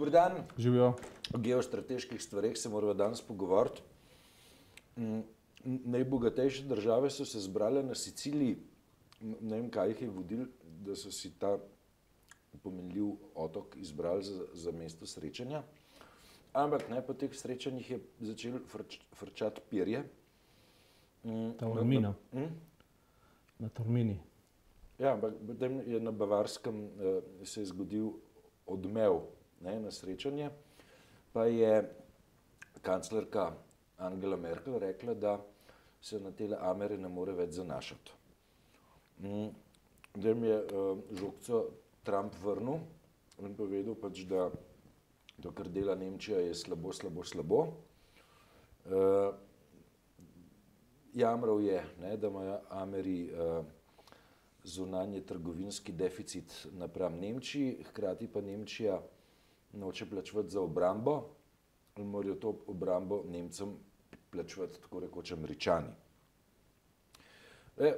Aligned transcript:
Dobro 0.00 0.10
dan. 0.10 0.32
Živijo. 0.58 0.94
O 1.34 1.38
geostrateških 1.38 2.22
stvareh 2.22 2.56
se 2.56 2.68
moramo 2.68 2.94
danes 2.94 3.22
pogovoriti. 3.22 3.82
Mm, 4.96 5.20
Najbogatejše 5.64 6.64
države 6.64 7.10
so 7.10 7.24
se 7.24 7.40
zbrale 7.40 7.82
na 7.82 7.94
Siciliji, 7.94 8.56
ne 9.20 9.56
vem, 9.56 9.70
kaj 9.70 9.88
jih 9.88 10.02
je 10.02 10.08
vodil, 10.08 10.46
da 10.80 10.96
so 10.96 11.10
si 11.12 11.30
ta 11.38 11.58
pomenljiv 12.62 13.04
otok 13.34 13.76
izbrali 13.76 14.24
za, 14.24 14.44
za 14.54 14.72
mesto 14.72 15.06
srečanja. 15.06 15.62
Ampak 16.52 16.88
ne, 16.88 17.02
po 17.02 17.12
teh 17.14 17.34
srečanjih 17.34 17.90
je 17.90 17.98
začel 18.20 18.56
frč, 18.66 18.96
frčati 19.12 19.60
perje. 19.70 20.00
Mm, 21.24 21.52
Ta 21.58 21.68
na- 21.68 22.00
na- 22.00 22.14
mm? 22.32 22.48
Na 23.58 23.68
Tormini. 23.68 24.16
Ja, 24.98 25.12
ampak 25.12 25.34
potem 25.46 25.82
je 25.86 26.00
na 26.00 26.10
Bavarskem 26.10 26.84
eh, 26.86 27.20
se 27.44 27.60
je 27.60 27.66
zgodil 27.66 28.10
odmev 28.66 29.20
ne, 29.60 29.80
na 29.80 29.90
srečanje, 29.90 30.50
pa 31.32 31.46
je 31.46 31.84
kanclerka 32.82 33.52
Angela 33.98 34.36
Merkel 34.36 34.78
rekla, 34.78 35.14
da 35.14 35.40
se 36.00 36.20
na 36.20 36.30
tele 36.32 36.56
Amere 36.60 36.96
ne 36.98 37.08
more 37.08 37.32
več 37.36 37.58
zanašati. 37.60 38.12
Mm, 39.20 39.50
Da 40.14 40.34
mi 40.34 40.46
je 40.46 40.64
uh, 40.64 40.98
žogco 41.12 41.66
Trump 42.02 42.34
vrnil 42.42 42.80
in 43.38 43.54
povedal, 43.54 43.94
pač, 43.94 44.24
da 44.26 44.50
to, 45.40 45.52
kar 45.54 45.68
dela 45.70 45.94
Nemčija, 45.94 46.40
je 46.42 46.54
slabo, 46.54 46.92
slabo, 46.92 47.22
slabo. 47.24 47.60
Uh, 48.90 49.30
jamral 51.14 51.62
je, 51.62 51.78
ne, 52.02 52.16
da 52.16 52.28
imajo 52.28 52.58
Ameri 52.70 53.30
uh, 53.30 53.62
zunanje 54.64 55.22
trgovinski 55.22 55.92
deficit 55.92 56.66
napram 56.74 57.20
Nemčiji, 57.20 57.84
hkrati 57.92 58.28
pa 58.28 58.42
Nemčija 58.42 58.98
noče 59.72 60.10
plačevati 60.10 60.50
za 60.50 60.60
obrambo 60.60 61.22
in 61.96 62.06
morajo 62.06 62.34
to 62.34 62.54
obrambo 62.66 63.22
Nemcem 63.28 63.76
plačevati 64.30 64.80
tako 64.80 65.00
rekoč 65.00 65.32
američani. 65.32 65.88
E, 67.76 67.92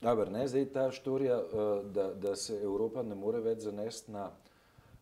Dobar, 0.00 0.30
ne, 0.30 0.48
zdaj 0.48 0.66
ta 0.72 0.90
štorija, 0.90 1.36
eh, 1.36 1.84
da, 1.90 2.14
da 2.14 2.36
se 2.36 2.60
Evropa 2.62 3.02
ne 3.02 3.14
more 3.14 3.40
več 3.40 3.64
zanesti 3.66 4.12
na 4.12 4.30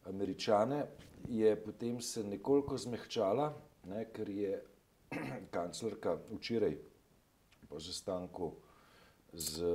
američane, 0.08 0.86
je 1.28 1.56
potem 1.64 2.00
se 2.00 2.24
nekoliko 2.24 2.78
zmehčala, 2.78 3.50
ne, 3.84 4.06
ker 4.12 4.28
je 4.28 4.62
kanclerka 5.54 6.16
včeraj 6.30 6.78
po 7.68 7.80
sestanku 7.80 8.54
z 9.32 9.68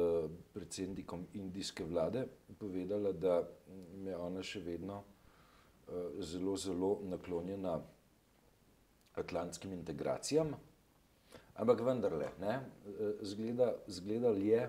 predsednikom 0.54 1.28
indijske 1.34 1.86
vlade 1.86 2.26
povedala, 2.58 3.12
da 3.12 3.44
je 4.06 4.18
ona 4.18 4.42
še 4.44 4.64
vedno 4.66 5.04
zelo, 6.20 6.58
zelo 6.58 7.00
naklonjena 7.04 7.80
atlantskim 9.14 9.74
integracijam, 9.74 10.56
ampak 11.56 11.82
vendarle, 11.86 12.30
ne, 12.40 12.54
eh, 12.56 13.14
zgleda, 13.22 13.74
zgledal 13.88 14.38
je, 14.38 14.62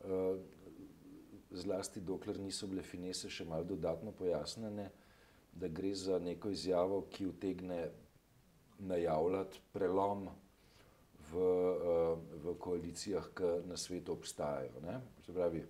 eh, 0.00 0.36
zlasti 1.50 2.00
dokler 2.00 2.38
niso 2.38 2.66
bile 2.66 2.82
finese 2.82 3.30
še 3.30 3.44
malo 3.44 3.64
dodatno 3.64 4.12
pojasnjene, 4.12 4.90
da 5.52 5.68
gre 5.68 5.94
za 5.94 6.18
neko 6.18 6.50
izjavo, 6.50 7.02
ki 7.10 7.26
utegne 7.26 7.88
najavljati 8.78 9.60
prelom 9.72 10.28
v, 11.32 11.36
eh, 11.36 12.16
v 12.44 12.54
koalicijah, 12.58 13.28
ki 13.34 13.66
na 13.66 13.76
svetu 13.76 14.12
obstajajo. 14.12 14.80
Ne? 14.86 15.00
Se 15.26 15.32
pravi, 15.32 15.64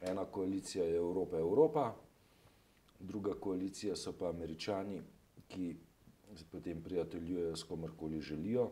ena 0.00 0.24
koalicija 0.24 0.84
je 0.84 0.96
Evropa, 0.96 1.38
Evropa, 1.38 1.94
druga 3.00 3.34
koalicija 3.34 3.96
so 3.96 4.12
pa 4.12 4.28
američani, 4.28 5.00
ki 5.48 5.76
potem 6.50 6.82
prijateljujejo 6.82 7.56
s 7.56 7.62
komorkoli 7.62 8.20
želijo, 8.20 8.70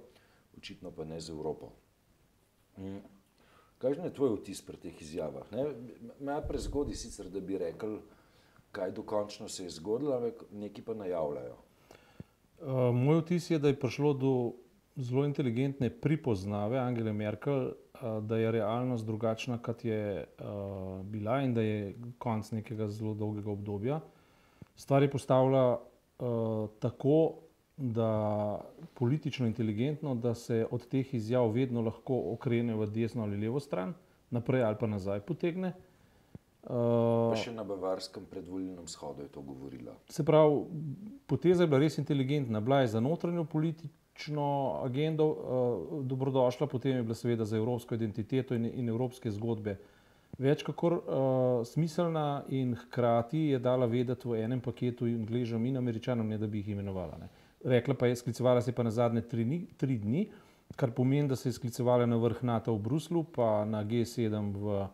očitno 0.56 0.90
pa 0.90 1.04
ne 1.04 1.20
z 1.20 1.30
Evropo. 1.30 1.70
Mm. 2.78 2.98
Kakšen 3.78 4.04
je 4.04 4.14
tvoj 4.14 4.36
vtis 4.36 4.62
pri 4.66 4.76
teh 4.76 5.02
izjavah? 5.02 5.46
Malo 6.20 6.42
prezgodaj 6.48 6.94
sicer, 6.98 7.28
da 7.30 7.40
bi 7.40 7.58
rekel, 7.58 7.98
kaj 8.72 8.90
dokončno 8.92 9.48
se 9.48 9.64
je 9.64 9.70
zgodilo, 9.70 10.16
ampak 10.16 10.44
neki 10.52 10.82
pa 10.82 10.94
najavljajo. 10.94 11.56
Uh, 12.58 12.94
moj 12.94 13.20
vtis 13.20 13.50
je, 13.50 13.58
da 13.58 13.68
je 13.68 13.78
prišlo 13.78 14.12
do 14.14 14.32
zelo 14.96 15.24
inteligentne 15.24 15.90
pripoznave 15.90 16.78
Angele 16.78 17.12
Merkel, 17.12 17.66
uh, 17.66 18.18
da 18.22 18.36
je 18.36 18.50
realnost 18.52 19.06
drugačna, 19.06 19.58
kot 19.62 19.84
je 19.84 20.26
uh, 20.26 21.06
bila 21.06 21.40
in 21.42 21.54
da 21.54 21.62
je 21.62 21.94
konc 22.18 22.50
nekega 22.50 22.88
zelo 22.88 23.14
dolgega 23.14 23.50
obdobja. 23.50 24.00
Stvar 24.78 25.02
je 25.02 25.10
postavila 25.10 25.64
uh, 25.74 26.70
tako, 26.78 27.34
da 27.78 28.60
politično 28.94 29.46
inteligentno, 29.46 30.14
da 30.14 30.34
se 30.34 30.66
od 30.70 30.88
teh 30.88 31.14
izjav 31.14 31.50
vedno 31.54 31.82
lahko 31.82 32.16
okrene 32.32 32.74
v 32.74 32.86
desno 32.90 33.22
ali 33.22 33.36
levo 33.38 33.60
stran, 33.60 33.94
naprej 34.30 34.62
ali 34.62 34.76
pa 34.80 34.86
nazaj 34.86 35.20
potegne. 35.20 35.72
Pa 35.72 35.88
Uh, 36.68 37.32
še 37.38 37.52
na 37.54 37.62
bavarskem 37.64 38.26
predvolilnem 38.28 38.88
shodu 38.90 39.22
je 39.22 39.30
to 39.32 39.40
govorila. 39.40 39.94
Se 40.12 40.24
pravi, 40.26 40.66
poteza 41.30 41.64
je 41.64 41.70
bila 41.70 41.80
res 41.80 41.96
inteligentna. 41.96 42.60
Bila 42.60 42.82
je 42.82 42.90
za 42.92 43.00
notranjo 43.00 43.46
politično 43.48 44.48
agendo 44.84 45.28
uh, 45.30 46.02
dobrodošla, 46.04 46.66
potem 46.66 46.98
je 46.98 47.06
bila 47.06 47.16
seveda 47.16 47.46
za 47.48 47.56
evropsko 47.56 47.94
identiteto 47.94 48.58
in, 48.58 48.66
in 48.68 48.90
evropske 48.92 49.30
zgodbe 49.30 49.78
več 50.38 50.62
kakor 50.66 50.98
uh, 50.98 51.66
smiselna 51.66 52.44
in 52.54 52.74
hkrati 52.76 53.48
je 53.52 53.58
dala 53.58 53.86
vedeti 53.86 54.28
v 54.28 54.42
enem 54.44 54.60
paketu 54.60 55.08
Angležem 55.08 55.64
in 55.66 55.76
Američanom, 55.76 56.28
ne 56.28 56.38
da 56.38 56.46
bi 56.46 56.62
jih 56.62 56.74
imenovala. 56.76 57.18
Ne. 57.18 57.30
Rekla 57.64 57.94
pa 57.98 58.06
je, 58.06 58.20
sklicevala 58.20 58.62
se 58.62 58.70
je 58.70 58.74
pa 58.74 58.86
na 58.86 58.90
zadnje 58.90 59.24
tri, 59.26 59.44
ni- 59.44 59.66
tri 59.76 59.98
dni, 59.98 60.28
kar 60.76 60.92
pomeni, 60.94 61.28
da 61.28 61.36
se 61.36 61.48
je 61.48 61.56
sklicevala 61.56 62.06
na 62.06 62.16
vrh 62.16 62.44
NATO 62.46 62.74
v 62.76 62.82
Bruslu, 62.84 63.24
pa 63.24 63.64
na 63.64 63.82
G7 63.84 64.52
v 64.54 64.86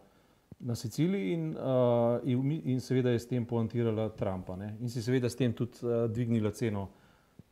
na 0.64 0.74
Siciliji 0.74 1.32
in, 1.32 1.50
uh, 1.56 2.20
in, 2.24 2.60
in 2.64 2.80
seveda 2.80 3.10
je 3.10 3.18
s 3.18 3.26
tem 3.28 3.44
poantirala 3.44 4.08
Trumpa. 4.16 4.56
Ne? 4.56 4.76
In 4.80 4.88
si 4.88 5.02
seveda 5.02 5.28
s 5.28 5.36
tem 5.36 5.52
tudi 5.52 5.82
uh, 5.82 6.06
dvignila 6.08 6.54
ceno 6.56 6.88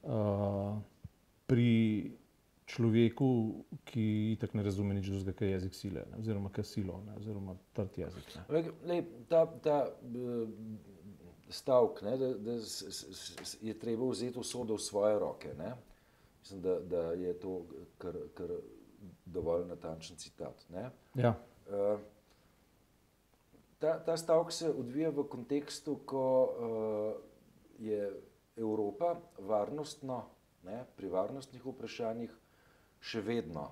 uh, 0.08 0.78
pri 1.46 2.08
človeku, 2.66 3.28
ki 3.84 4.04
itak 4.32 4.54
ne 4.54 4.62
razume 4.62 4.94
nič 4.94 5.08
drugega, 5.10 5.32
kot 5.32 5.46
je 5.46 5.50
jezik 5.50 5.74
sile, 5.74 6.04
ne? 6.10 6.20
oziroma 6.22 6.52
kot 6.54 6.66
silo, 6.66 7.00
ne? 7.06 7.16
oziroma 7.20 7.56
trd 7.76 7.98
jezik. 8.04 8.34
Ne? 8.36 8.44
Ampak, 8.48 8.70
lej, 8.88 9.02
ta, 9.28 9.42
ta 9.64 9.78
eh, 9.88 10.52
stavek, 11.52 12.02
da, 12.02 12.30
da 12.38 12.58
s, 12.60 12.82
s, 12.82 13.24
s, 13.42 13.56
je 13.62 13.74
treba 13.78 14.08
vzeti 14.08 14.38
usodo 14.38 14.78
v 14.78 14.84
svoje 14.84 15.18
roke. 15.18 15.54
Ne. 15.58 15.74
Mislim, 16.40 16.62
da, 16.62 16.78
da 16.80 17.02
je 17.18 17.34
to 17.40 17.58
kar, 17.98 18.16
kar 18.34 18.56
dovolj 19.24 19.66
natančen 19.68 20.16
citat. 20.16 20.66
Ne. 20.70 20.90
Ja. 21.14 21.36
Eh, 21.68 21.98
Ta, 23.82 23.96
ta 23.98 24.14
stavek 24.16 24.52
se 24.54 24.68
odvija 24.70 25.08
v 25.10 25.24
kontekstu, 25.26 25.96
ko 26.06 26.26
uh, 26.46 27.16
je 27.82 28.12
Evropa 28.56 29.16
varnostno, 29.38 30.20
ne, 30.62 30.84
pri 30.96 31.08
varnostnih 31.10 31.64
vprašanjih 31.66 32.30
še 33.02 33.20
vedno, 33.26 33.66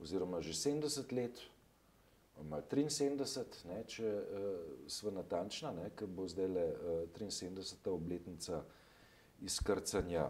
oziroma 0.00 0.40
že 0.40 0.56
70 0.56 1.12
let, 1.12 1.40
ima 2.40 2.60
73, 2.60 3.64
ne, 3.68 3.78
če 3.88 4.08
uh, 4.08 4.48
smo 4.92 5.12
natančna, 5.14 5.72
ne, 5.76 5.90
ker 5.96 6.08
bo 6.08 6.26
zdaj 6.28 6.48
le 6.52 6.66
uh, 6.72 7.20
73. 7.20 7.78
obletnica 7.92 8.60
izkrcanja 9.44 10.28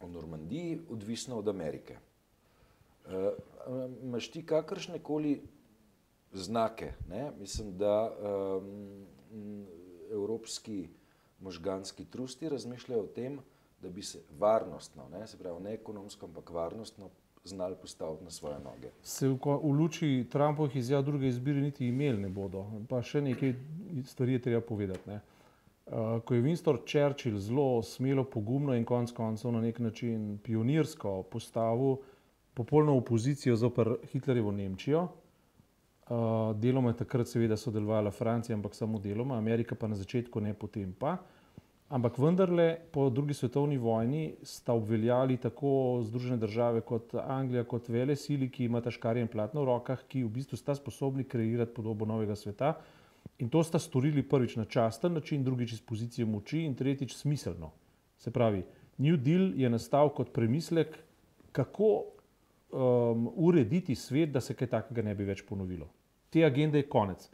v 0.00 0.10
Normandiji, 0.12 0.80
odvisna 0.92 1.38
od 1.40 1.48
Amerike. 1.48 1.96
Uh, 3.06 3.32
Imaš 4.02 4.28
ti 4.34 4.44
kakršne 4.46 5.00
koli 5.02 5.40
znake. 6.32 6.92
Ne? 7.08 7.30
Mislim, 7.38 7.76
da 7.78 8.10
um, 8.10 9.66
evropski 10.12 10.88
možganski 11.40 12.04
trusti 12.04 12.48
razmišljajo 12.48 13.02
o 13.02 13.06
tem, 13.06 13.40
da 13.82 13.90
bi 13.90 14.02
se 14.02 14.20
varnostno, 14.38 15.08
ne, 15.08 15.26
se 15.26 15.38
pravi 15.38 15.62
ne 15.62 15.74
ekonomsko, 15.74 16.26
ampak 16.26 16.50
varnostno 16.50 17.10
znali 17.44 17.76
postaviti 17.80 18.24
na 18.24 18.30
svoje 18.30 18.58
noge. 18.58 18.88
Se 19.02 19.28
v, 19.28 19.38
v 19.62 19.72
luči 19.72 20.26
Trumpovih 20.30 20.76
izjav 20.76 21.02
druge 21.02 21.28
izbire 21.28 21.60
niti 21.60 21.86
imeli 21.86 22.18
ne 22.18 22.28
bodo. 22.28 22.66
Pa 22.88 23.02
še 23.02 23.20
nekaj 23.20 23.54
stvari 24.06 24.32
je 24.32 24.42
treba 24.42 24.60
povedati. 24.60 25.10
Ne. 25.10 25.20
Uh, 25.86 26.20
ko 26.24 26.34
je 26.34 26.42
Winston 26.42 26.78
Churchill 26.86 27.38
zelo 27.38 27.82
smelo, 27.82 28.24
pogumno 28.24 28.74
in 28.74 28.84
konec 28.84 29.10
koncev 29.12 29.52
na 29.52 29.60
nek 29.60 29.78
način 29.78 30.38
pionirsko 30.44 31.22
postavil 31.22 31.96
popolno 32.54 32.96
opozicijo 32.96 33.56
zoper 33.56 33.96
Hitlerjevo 34.12 34.52
Nemčijo, 34.52 35.02
uh, 35.02 36.56
deloma 36.56 36.90
je 36.90 36.96
takrat 36.96 37.28
seveda 37.28 37.56
sodelovala 37.56 38.10
Francija, 38.10 38.56
ampak 38.56 38.74
samo 38.74 38.98
deloma, 38.98 39.38
Amerika 39.38 39.74
pa 39.74 39.88
na 39.88 39.98
začetku 39.98 40.40
ne, 40.40 40.54
potem 40.54 40.92
pa. 40.98 41.16
Ampak 41.92 42.16
vendarle 42.18 42.78
po 42.92 43.10
drugi 43.10 43.34
svetovni 43.34 43.76
vojni 43.76 44.34
sta 44.42 44.72
obveljali 44.72 45.36
tako 45.36 46.00
Združene 46.04 46.36
države 46.40 46.80
kot 46.80 47.14
Anglija 47.14 47.64
kot 47.64 47.88
vele 47.88 48.16
sili, 48.16 48.48
ki 48.50 48.64
imata 48.64 48.90
škarje 48.90 49.26
in 49.26 49.28
platno 49.28 49.60
v 49.60 49.68
rokah, 49.68 50.00
ki 50.08 50.22
v 50.24 50.30
bistvu 50.32 50.56
sta 50.56 50.72
sposobni 50.74 51.24
kreirati 51.28 51.74
podobo 51.76 52.08
novega 52.08 52.36
sveta. 52.36 52.78
In 53.44 53.50
to 53.52 53.60
sta 53.62 53.78
storili 53.78 54.24
prvič 54.24 54.56
na 54.56 54.64
časten 54.64 55.12
način, 55.12 55.44
drugič 55.44 55.72
iz 55.72 55.82
pozicije 55.84 56.24
moči 56.26 56.62
in 56.64 56.74
tretjič 56.74 57.12
smiselno. 57.16 57.70
Se 58.18 58.30
pravi, 58.30 58.64
New 58.98 59.16
Deal 59.16 59.52
je 59.60 59.70
nastal 59.70 60.14
kot 60.16 60.32
premislek, 60.32 60.96
kako 61.52 61.92
um, 62.72 63.28
urediti 63.36 63.94
svet, 63.94 64.32
da 64.32 64.40
se 64.40 64.54
kaj 64.54 64.68
takega 64.78 65.02
ne 65.02 65.14
bi 65.14 65.28
več 65.28 65.44
ponovilo. 65.44 65.90
Te 66.30 66.44
agende 66.44 66.80
je 66.80 66.88
konec. 66.88 67.28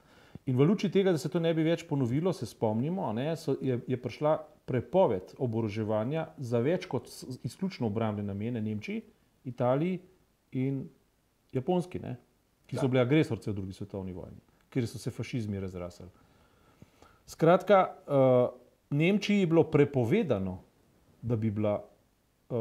In 0.48 0.56
v 0.56 0.64
luči 0.64 0.88
tega, 0.88 1.12
da 1.12 1.20
se 1.20 1.28
to 1.28 1.40
ne 1.44 1.50
bi 1.54 1.64
več 1.66 1.84
ponovilo, 1.84 2.32
se 2.32 2.46
spomnimo, 2.48 3.10
ne, 3.12 3.34
so, 3.36 3.52
je, 3.60 3.76
je 3.84 3.96
prišla 4.00 4.38
prepoved 4.68 5.34
oboroževanja 5.36 6.30
za 6.40 6.60
več 6.64 6.86
kot 6.88 7.08
izključno 7.44 7.88
obrambne 7.88 8.24
namene 8.24 8.62
Nemčiji, 8.64 9.02
Italiji 9.48 9.98
in 10.56 10.86
Japonski, 11.52 12.00
ne, 12.00 12.14
ki 12.68 12.78
so 12.78 12.86
ja. 12.86 12.92
bili 12.94 13.02
agresorci 13.02 13.50
v 13.50 13.56
drugi 13.58 13.76
svetovni 13.76 14.16
vojni, 14.16 14.40
kjer 14.72 14.88
so 14.88 15.00
se 15.00 15.12
fašizmi 15.12 15.60
razrasli. 15.60 16.08
Skratka, 17.28 17.82
uh, 18.08 18.48
Nemčiji 18.96 19.44
je 19.44 19.50
bilo 19.52 19.66
prepovedano, 19.68 20.62
da 21.20 21.36
bi 21.36 21.50
bila 21.52 21.74
uh, 21.76 22.56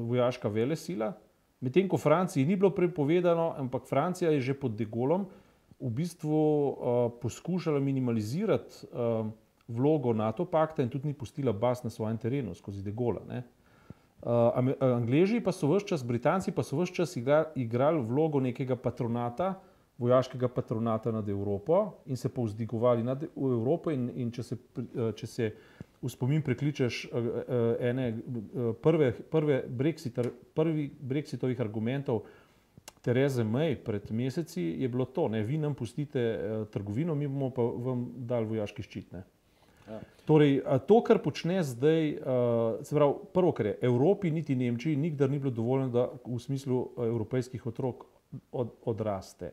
vojaška 0.00 0.48
vele 0.48 0.80
sila, 0.80 1.12
medtem 1.60 1.88
ko 1.92 2.00
Franciji 2.00 2.48
ni 2.48 2.56
bilo 2.56 2.72
prepovedano, 2.72 3.50
ampak 3.60 3.84
Francija 3.88 4.32
je 4.32 4.40
že 4.40 4.56
pod 4.56 4.80
Degolom 4.80 5.28
v 5.80 5.90
bistvu 5.90 6.68
uh, 6.68 7.12
poskušala 7.22 7.80
minimalizirati 7.80 8.86
uh, 8.92 9.26
vlogo 9.68 10.12
NATO 10.12 10.44
pakta 10.44 10.82
in 10.82 10.88
tudi 10.88 11.08
ni 11.08 11.14
pustila 11.14 11.52
bas 11.52 11.82
na 11.82 11.90
svojem 11.90 12.18
terenu 12.18 12.54
skozi 12.54 12.82
Degola. 12.82 13.20
Ne? 13.28 13.42
Uh, 14.22 14.52
Angleži 14.80 15.40
pa 15.40 15.52
so 15.52 15.70
vse 15.72 15.86
čas, 15.86 16.04
Britanci 16.04 16.52
pa 16.52 16.62
so 16.62 16.76
vse 16.76 16.94
čas 16.94 17.16
igrali 17.56 18.02
vlogo 18.02 18.40
nekega 18.40 18.76
patronata, 18.76 19.54
vojaškega 19.98 20.48
patronata 20.48 21.12
nad 21.12 21.28
Evropo 21.28 21.92
in 22.06 22.16
se 22.16 22.28
povzdigovali 22.28 23.02
nad 23.02 23.24
Evropo. 23.36 23.90
In, 23.90 24.10
in 24.14 24.30
če, 24.30 24.42
se, 24.42 24.56
če 25.16 25.26
se 25.26 25.50
v 26.02 26.08
spomin 26.08 26.42
prekličeš 26.42 27.06
ene 27.80 28.06
prve, 28.82 29.12
prve 29.30 29.62
Brexitar, 29.68 30.30
prvi 30.54 30.88
Brexitovih 31.00 31.60
argumentov 31.60 32.24
Tereze 33.00 33.44
May 33.44 33.76
pred 33.80 34.10
meseci, 34.12 34.62
je 34.62 34.88
bilo 34.88 35.04
to, 35.04 35.28
ne, 35.28 35.42
vi 35.42 35.58
nam 35.58 35.74
pustite 35.74 36.22
trgovino, 36.72 37.14
mi 37.14 37.28
bomo 37.28 37.50
pa 37.50 37.62
vam 37.62 38.02
dali 38.28 38.46
vojaški 38.46 38.84
ščit. 38.84 39.12
Ne. 39.12 39.22
Ja. 39.88 40.00
Torej, 40.28 40.60
to, 40.86 41.00
kar 41.02 41.18
počne 41.24 41.62
zdaj, 41.64 42.10
se 42.84 42.94
pravi, 42.94 43.14
prvo, 43.34 43.52
kar 43.56 43.66
je 43.66 43.78
Evropi, 43.88 44.30
niti 44.30 44.54
Nemčiji, 44.56 44.96
nikdar 44.96 45.30
ni 45.30 45.38
bilo 45.38 45.50
dovoljno, 45.50 45.88
da 45.88 46.04
v 46.24 46.38
smislu 46.38 46.82
evropejskih 47.06 47.66
otrok 47.66 48.04
od, 48.52 48.76
odraste. 48.84 49.50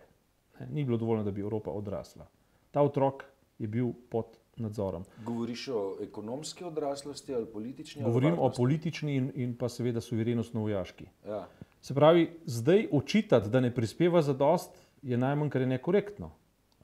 Ne, 0.60 0.68
ni 0.74 0.84
bilo 0.86 0.98
dovoljno, 0.98 1.24
da 1.24 1.32
bi 1.32 1.42
Evropa 1.42 1.72
odrasla. 1.72 2.28
Ta 2.72 2.84
otrok 2.84 3.24
je 3.58 3.68
bil 3.68 3.94
pod 4.10 4.38
nadzorom. 4.58 5.06
Govoriš 5.26 5.68
o 5.68 5.82
ekonomski 6.02 6.64
odraslosti 6.64 7.34
ali 7.34 7.46
politični? 7.46 8.04
Govorim 8.04 8.36
ali 8.36 8.42
o 8.42 8.52
politični 8.58 9.16
in, 9.16 9.32
in 9.36 9.56
pa 9.58 9.70
seveda 9.70 10.02
suverenostno 10.02 10.62
vojaški. 10.62 11.06
Ja. 11.28 11.48
Se 11.88 11.94
pravi, 11.94 12.40
zdaj 12.46 12.88
očitati, 12.92 13.50
da 13.50 13.60
ne 13.60 13.76
prispeva 13.76 14.22
za 14.22 14.34
dost, 14.34 14.72
je 15.02 15.18
najmanj, 15.18 15.50
kar 15.50 15.62
je 15.62 15.68
nekorektno. 15.68 16.32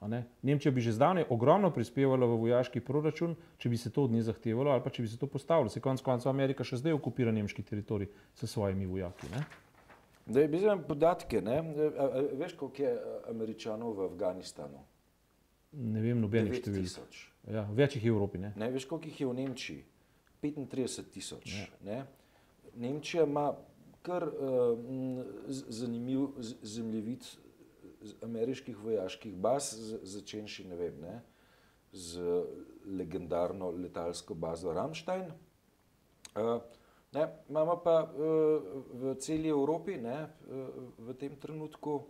Ne? 0.08 0.24
Nemčija 0.42 0.72
bi 0.72 0.80
že 0.80 0.92
zdavnaj 0.92 1.26
ogromno 1.28 1.70
prispevala 1.70 2.26
v 2.26 2.38
vojaški 2.40 2.80
proračun, 2.80 3.34
če 3.58 3.68
bi 3.68 3.76
se 3.76 3.92
to 3.92 4.04
od 4.04 4.12
nje 4.12 4.22
zahtevalo 4.22 4.70
ali 4.72 4.82
pa 4.84 4.90
če 4.90 5.02
bi 5.02 5.08
se 5.08 5.18
to 5.20 5.26
postavilo. 5.26 5.68
Se 5.68 5.80
konec 5.80 6.00
koncev 6.04 6.30
Amerika 6.32 6.64
še 6.64 6.78
zdaj 6.80 6.96
okupira 6.96 7.32
nemški 7.32 7.62
teritorij 7.62 8.08
s 8.34 8.48
svojimi 8.48 8.86
vojaki. 8.86 9.28
Ne? 9.32 9.44
Da 10.26 10.40
je 10.40 10.48
bizem 10.48 10.80
podatke, 10.88 11.42
ne? 11.44 11.60
Veš 12.40 12.56
koliko 12.56 12.82
je 12.82 12.94
američanov 13.28 13.92
v 13.98 14.08
Afganistanu? 14.08 14.80
Ne 15.72 16.00
vem, 16.00 16.20
nobenih 16.20 16.56
številk. 16.62 17.20
Ja, 17.52 17.66
več 17.76 17.98
jih 17.98 18.08
je 18.08 18.12
v 18.12 18.16
Evropi. 18.16 18.40
Ne? 18.40 18.54
Ne, 18.56 18.72
veš 18.72 18.88
koliko 18.88 19.12
jih 19.12 19.20
je 19.20 19.28
v 19.28 19.36
Nemčiji? 19.42 19.84
35 20.48 21.12
tisoč. 21.12 21.58
Ja. 21.84 22.04
Nemčija 22.76 23.28
ima 23.28 23.50
kar 24.04 24.26
uh, 24.28 24.78
zanimiv 25.48 26.28
zemljevid 26.62 27.24
ameriških 28.22 28.76
vojaških 28.78 29.34
baz, 29.34 29.70
začenši 30.02 30.66
ne 30.68 30.76
vem, 30.76 30.98
ne, 31.00 31.20
z 31.92 32.20
legendarno 32.84 33.70
letalsko 33.70 34.34
bazo 34.34 34.72
Ramstein. 34.76 35.30
Uh, 36.34 36.60
ne, 37.16 37.28
imamo 37.48 37.78
pa 37.84 38.02
uh, 38.04 38.68
v 38.92 39.14
celi 39.24 39.48
Evropi 39.48 39.96
ne, 39.96 40.18
v 40.98 41.16
tem 41.20 41.36
trenutku 41.40 42.02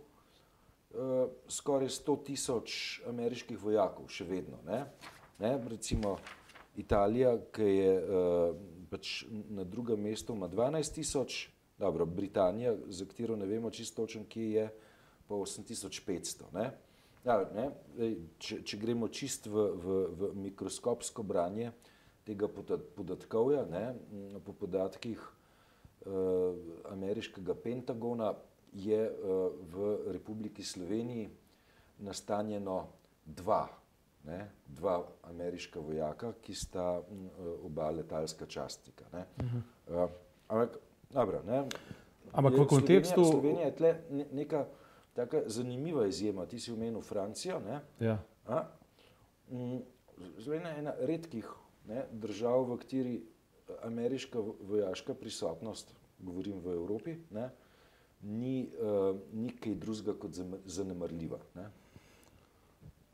skoraj 1.51 1.89
100 1.91 2.13
tisoč 2.23 2.75
ameriških 3.09 3.57
vojakov, 3.59 4.07
še 4.07 4.23
vedno. 4.23 4.61
Ne. 4.63 4.77
Ne, 5.43 5.49
recimo 5.67 6.13
Italija, 6.79 7.33
ki 7.51 7.67
je 7.67 7.95
pač 8.87 9.25
na 9.51 9.65
drugem 9.67 9.99
mestu, 10.07 10.31
ima 10.37 10.47
12 10.47 10.95
tisoč, 10.95 11.49
dobro, 11.77 12.05
Britanija, 12.05 12.75
za 12.87 13.05
katero 13.05 13.35
ne 13.35 13.45
vemo 13.45 13.69
čisto 13.69 14.01
točno, 14.01 14.23
kje 14.29 14.51
je, 14.51 14.69
pa 15.27 15.35
8500. 15.35 16.43
Ne. 16.53 16.71
Ja, 17.25 17.39
ne, 17.55 17.69
če, 18.37 18.59
če 18.63 18.77
gremo 18.77 19.07
čist 19.09 19.47
v, 19.49 19.69
v, 19.73 19.95
v 20.13 20.29
mikroskopsko 20.43 21.23
branje 21.25 21.71
tega 22.25 22.47
podatkovja, 22.95 23.63
ne, 23.69 23.85
po 24.45 24.53
podatkih 24.53 25.21
uh, 25.21 26.11
ameriškega 26.91 27.55
Pentagona 27.55 28.33
je 28.73 29.01
uh, 29.09 29.57
v 29.73 30.13
Republiki 30.13 30.63
Sloveniji 30.63 31.29
nastanjeno 32.05 32.83
dva 33.25 33.65
ne, 34.25 34.49
dva 34.67 34.99
ameriška 35.29 35.79
vojaka, 35.79 36.33
ki 36.41 36.55
sta 36.55 37.01
m, 37.11 37.29
oba 37.65 37.89
letalska 37.91 38.45
častnika. 38.45 39.05
Ne. 39.13 39.25
Uh 39.37 39.45
-huh. 39.45 40.03
uh, 40.03 40.11
ampak, 40.47 40.77
dobro, 41.15 41.41
ne, 41.47 41.63
ampak 42.35 42.57
v 42.59 42.67
kontekstu. 42.67 43.23
Slovenija 43.23 43.71
je 43.71 43.75
tle 43.75 43.93
neka 44.35 44.65
taka 45.15 45.45
zanimiva 45.47 46.07
izjema. 46.07 46.45
Ti 46.45 46.59
si 46.59 46.73
omenil 46.75 47.01
Francijo. 47.01 47.59
Ne, 47.63 47.79
ja. 48.03 48.19
a, 48.47 48.65
m, 49.51 49.79
Slovenija 50.43 50.73
je 50.75 50.79
ena 50.83 50.93
redkih 50.99 51.47
ne, 51.87 52.05
držav, 52.11 52.67
v 52.69 52.77
kateri 52.83 53.15
ameriška 53.83 54.39
vojaška 54.39 55.15
prisotnost, 55.17 55.95
govorim 56.19 56.59
v 56.61 56.75
Evropi, 56.75 57.15
ne, 57.31 57.49
ni, 58.21 58.69
uh, 58.81 59.17
ni 59.33 59.49
kaj 59.55 59.75
drugega 59.81 60.15
kot 60.19 60.37
zanemrljiva. 60.65 61.39
Ne. 61.55 61.69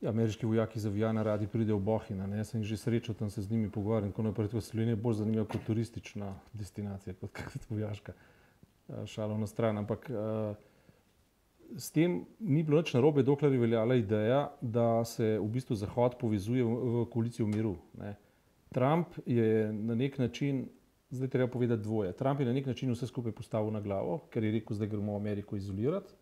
Ja, 0.01 0.09
ameriški 0.09 0.45
vojaki 0.45 0.80
za 0.80 0.89
Vijana 0.89 1.24
radi 1.24 1.48
pridejo 1.48 1.78
v 1.78 1.83
Bohina, 1.85 2.25
ne? 2.28 2.40
jaz 2.42 2.49
sem 2.49 2.61
jih 2.61 2.71
že 2.71 2.78
srečal, 2.78 3.16
tam 3.16 3.30
se 3.30 3.42
z 3.42 3.52
njimi 3.52 3.69
pogovarjam, 3.69 4.09
tako 4.09 4.23
naprej. 4.23 4.47
Slovenija 4.61 4.95
je 4.95 5.02
bolj 5.02 5.14
zanimiva 5.19 5.45
kot 5.45 5.61
turistična 5.68 6.33
destinacija, 6.54 7.14
kot 7.21 7.30
kot 7.31 7.68
vojaška. 7.69 8.14
Šalo 9.06 9.37
na 9.37 9.47
stran. 9.47 9.78
Ampak 9.78 10.09
uh, 10.09 10.56
s 11.78 11.92
tem 11.92 12.25
ni 12.40 12.64
bilo 12.64 12.81
nič 12.81 12.95
narobe, 12.97 13.23
dokler 13.23 13.54
je 13.54 13.59
veljala 13.59 13.95
ideja, 13.95 14.42
da 14.61 15.06
se 15.06 15.37
v 15.37 15.45
bistvu 15.54 15.78
Zahod 15.78 16.18
povezuje 16.18 16.66
v, 16.66 16.73
v 16.73 17.06
koalicijo 17.14 17.45
miru. 17.47 17.75
Ne? 18.02 18.16
Trump 18.73 19.19
je 19.25 19.69
na 19.73 19.95
nek 19.95 20.18
način, 20.18 20.66
zdaj 21.11 21.30
treba 21.30 21.47
povedati 21.47 21.83
dvoje. 21.83 22.18
Trump 22.18 22.40
je 22.40 22.49
na 22.49 22.57
nek 22.57 22.66
način 22.66 22.92
vse 22.92 23.07
skupaj 23.07 23.37
postavil 23.37 23.69
na 23.71 23.81
glavo, 23.81 24.23
ker 24.33 24.44
je 24.44 24.52
rekel, 24.57 24.75
zdaj 24.75 24.95
gremo 24.95 25.16
Ameriko 25.16 25.56
izolirati 25.56 26.18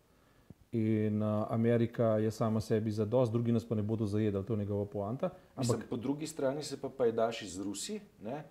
in 0.72 1.22
uh, 1.22 1.46
Amerika 1.50 2.04
je 2.04 2.30
sama 2.30 2.60
sebi 2.60 2.90
za 2.90 3.04
dost, 3.04 3.32
drugi 3.32 3.52
nas 3.52 3.64
pa 3.64 3.74
ne 3.74 3.82
bodo 3.82 4.06
zajedali, 4.06 4.44
to 4.44 4.52
je 4.52 4.56
njegova 4.56 4.84
poanta. 4.84 5.26
Ampak 5.26 5.58
Mislim, 5.58 5.80
po 5.90 5.96
drugi 5.96 6.26
strani 6.26 6.62
se 6.62 6.80
pa 6.80 6.88
pajdaš 6.88 7.42
iz 7.42 7.60
Rusi, 7.60 8.00
ne, 8.22 8.44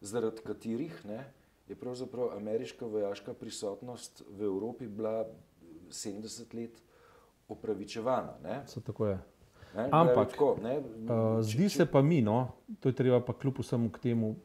zaradi 0.00 0.40
katerih 0.46 1.06
ne, 1.06 1.24
je 1.68 1.74
pravzaprav 1.74 2.36
ameriška 2.36 2.86
vojaška 2.86 3.34
prisotnost 3.34 4.22
v 4.30 4.42
Evropi 4.44 4.86
bila 4.86 5.26
70 5.88 6.54
let 6.54 6.82
opravičevana. 7.48 8.62
So 8.66 8.80
tako 8.80 9.06
je. 9.06 9.18
Ne, 9.76 9.88
Ampak, 9.90 10.30
tako, 10.30 10.56
ne, 10.62 10.78
uh, 10.78 11.42
zdi 11.42 11.68
se 11.68 11.86
pa 11.86 12.02
mi, 12.02 12.22
no, 12.22 12.48
to 12.80 12.88
je 12.88 12.94
treba 12.94 13.20
pa 13.20 13.32
kljub 13.32 13.58
vsemu 13.58 13.90
k 13.90 13.98
temu 13.98 14.36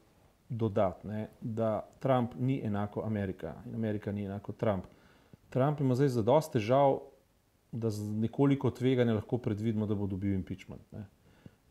dodati, 0.50 1.08
ne, 1.08 1.30
da 1.42 1.90
Trump 2.00 2.34
ni 2.40 2.62
enako 2.66 3.02
Amerika 3.02 3.54
in 3.66 3.76
Amerika 3.76 4.12
ni 4.12 4.26
enako 4.26 4.52
Trump. 4.52 4.86
Trump 5.50 5.80
ima 5.80 5.96
zdaj 5.96 6.08
za 6.08 6.22
dosti 6.22 6.54
težav 6.54 7.00
da 7.72 7.90
z 7.90 8.02
nekoliko 8.02 8.72
tveganja 8.72 9.14
lahko 9.14 9.38
predvidimo, 9.38 9.86
da 9.86 9.96
bo 9.96 10.08
dobil 10.08 10.34
impeachment. 10.34 10.92
Ne. 10.92 11.06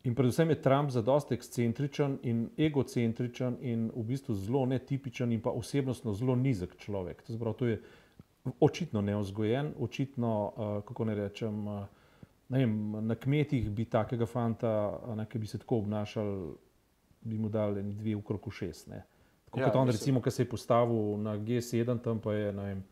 In 0.03 0.15
predvsem 0.15 0.49
je 0.49 0.61
Trump 0.61 0.89
za 0.89 1.01
dosti 1.01 1.33
ekscentričen 1.33 2.19
in 2.23 2.49
egocentričen 2.57 3.57
in 3.61 3.89
v 3.95 4.03
bistvu 4.03 4.35
zelo 4.35 4.65
netipičen 4.65 5.31
in 5.31 5.41
pa 5.41 5.51
osebnostno 5.51 6.13
zelo 6.13 6.35
nizek 6.35 6.77
človek. 6.79 7.21
To, 7.27 7.33
zbrav, 7.33 7.53
to 7.59 7.67
je 7.67 7.81
očitno 8.59 9.01
neozgojen, 9.01 9.73
očitno, 9.79 10.53
uh, 10.55 10.83
kako 10.87 11.05
ne 11.05 11.15
rečem, 11.15 11.67
uh, 11.67 11.83
ne 12.49 12.63
vem, 12.63 12.91
na 13.07 13.15
kmetih 13.15 13.69
bi 13.69 13.85
takega 13.85 14.25
fanta, 14.25 14.71
uh, 15.03 15.23
ki 15.27 15.39
bi 15.39 15.47
se 15.47 15.59
tako 15.59 15.83
obnašal, 15.83 16.53
bi 17.21 17.37
mu 17.37 17.49
dali 17.49 17.83
dve 17.83 18.15
v 18.15 18.23
kroku 18.23 18.51
šest. 18.51 18.87
Ne. 18.87 19.03
Tako 19.45 19.59
ja, 19.59 19.65
kot 19.65 19.75
on, 19.75 19.87
mislim... 19.87 19.99
recimo, 19.99 20.21
ki 20.21 20.31
se 20.31 20.43
je 20.43 20.49
postavil 20.49 21.17
na 21.17 21.35
G7, 21.37 21.99
tam 22.03 22.19
pa 22.23 22.33
je, 22.33 22.53
ne 22.53 22.63
vem, 22.63 22.83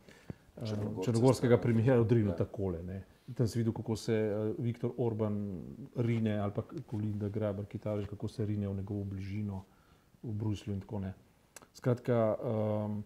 črnogorskega 1.05 1.57
premijera 1.61 2.01
odrinil 2.01 2.33
takole. 2.37 2.83
Ne. 2.83 3.03
Tam 3.35 3.47
si 3.47 3.59
videl, 3.59 3.73
kako 3.73 3.95
se 3.95 4.15
uh, 4.15 4.63
Viktor 4.63 4.91
Orban 4.97 5.61
rine 5.95 6.37
ali 6.39 6.53
pa 6.55 6.63
Kolinda 6.85 7.29
Grabar, 7.29 7.65
Kitajž, 7.65 8.07
kako 8.07 8.27
se 8.27 8.45
rine 8.45 8.67
v 8.67 8.75
njegovo 8.75 9.03
bližino 9.03 9.63
v 10.23 10.33
Bruslju 10.33 10.73
in 10.73 10.81
tako 10.81 10.99
naprej. 10.99 11.23
Skratka, 11.73 12.35
um, 12.41 13.03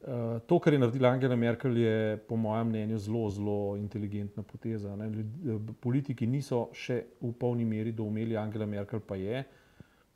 uh, 0.00 0.38
to, 0.46 0.58
kar 0.58 0.72
je 0.72 0.78
naredila 0.78 1.08
Angela 1.08 1.36
Merkel, 1.36 1.76
je 1.76 2.16
po 2.28 2.36
mojem 2.36 2.68
mnenju 2.68 2.98
zelo, 2.98 3.30
zelo 3.30 3.76
inteligentna 3.76 4.42
poteza. 4.42 4.96
Ne. 4.96 5.10
Politiki 5.80 6.26
niso 6.26 6.68
še 6.72 7.02
v 7.20 7.32
polni 7.32 7.66
meri 7.68 7.92
doumeli, 7.92 8.36
Angela 8.36 8.66
Merkel 8.66 9.00
pa 9.00 9.16
je, 9.16 9.44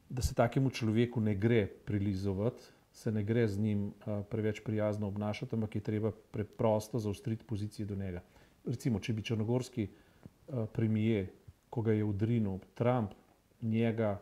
da 0.09 0.23
se 0.23 0.35
takemu 0.35 0.71
človeku 0.71 1.21
ne 1.21 1.35
gre 1.35 1.67
prilizovati, 1.67 2.71
se 2.93 3.13
ne 3.13 3.23
gre 3.25 3.49
z 3.49 3.59
njim 3.59 3.87
uh, 3.87 4.25
preveč 4.31 4.61
prijazno 4.65 5.09
obnašati, 5.09 5.55
ampak 5.55 5.75
je 5.75 5.81
treba 5.81 6.11
preprosto 6.31 6.99
zaustriti 6.99 7.45
pozicije 7.45 7.87
do 7.87 7.97
njega. 7.97 8.23
Recimo, 8.65 9.01
če 9.01 9.13
bi 9.13 9.23
črnogorski 9.23 9.89
uh, 9.89 10.67
premije, 10.73 11.31
ko 11.71 11.83
ga 11.83 11.93
je 11.93 12.05
udrinil 12.05 12.59
Trump, 12.75 13.15
njega 13.63 14.21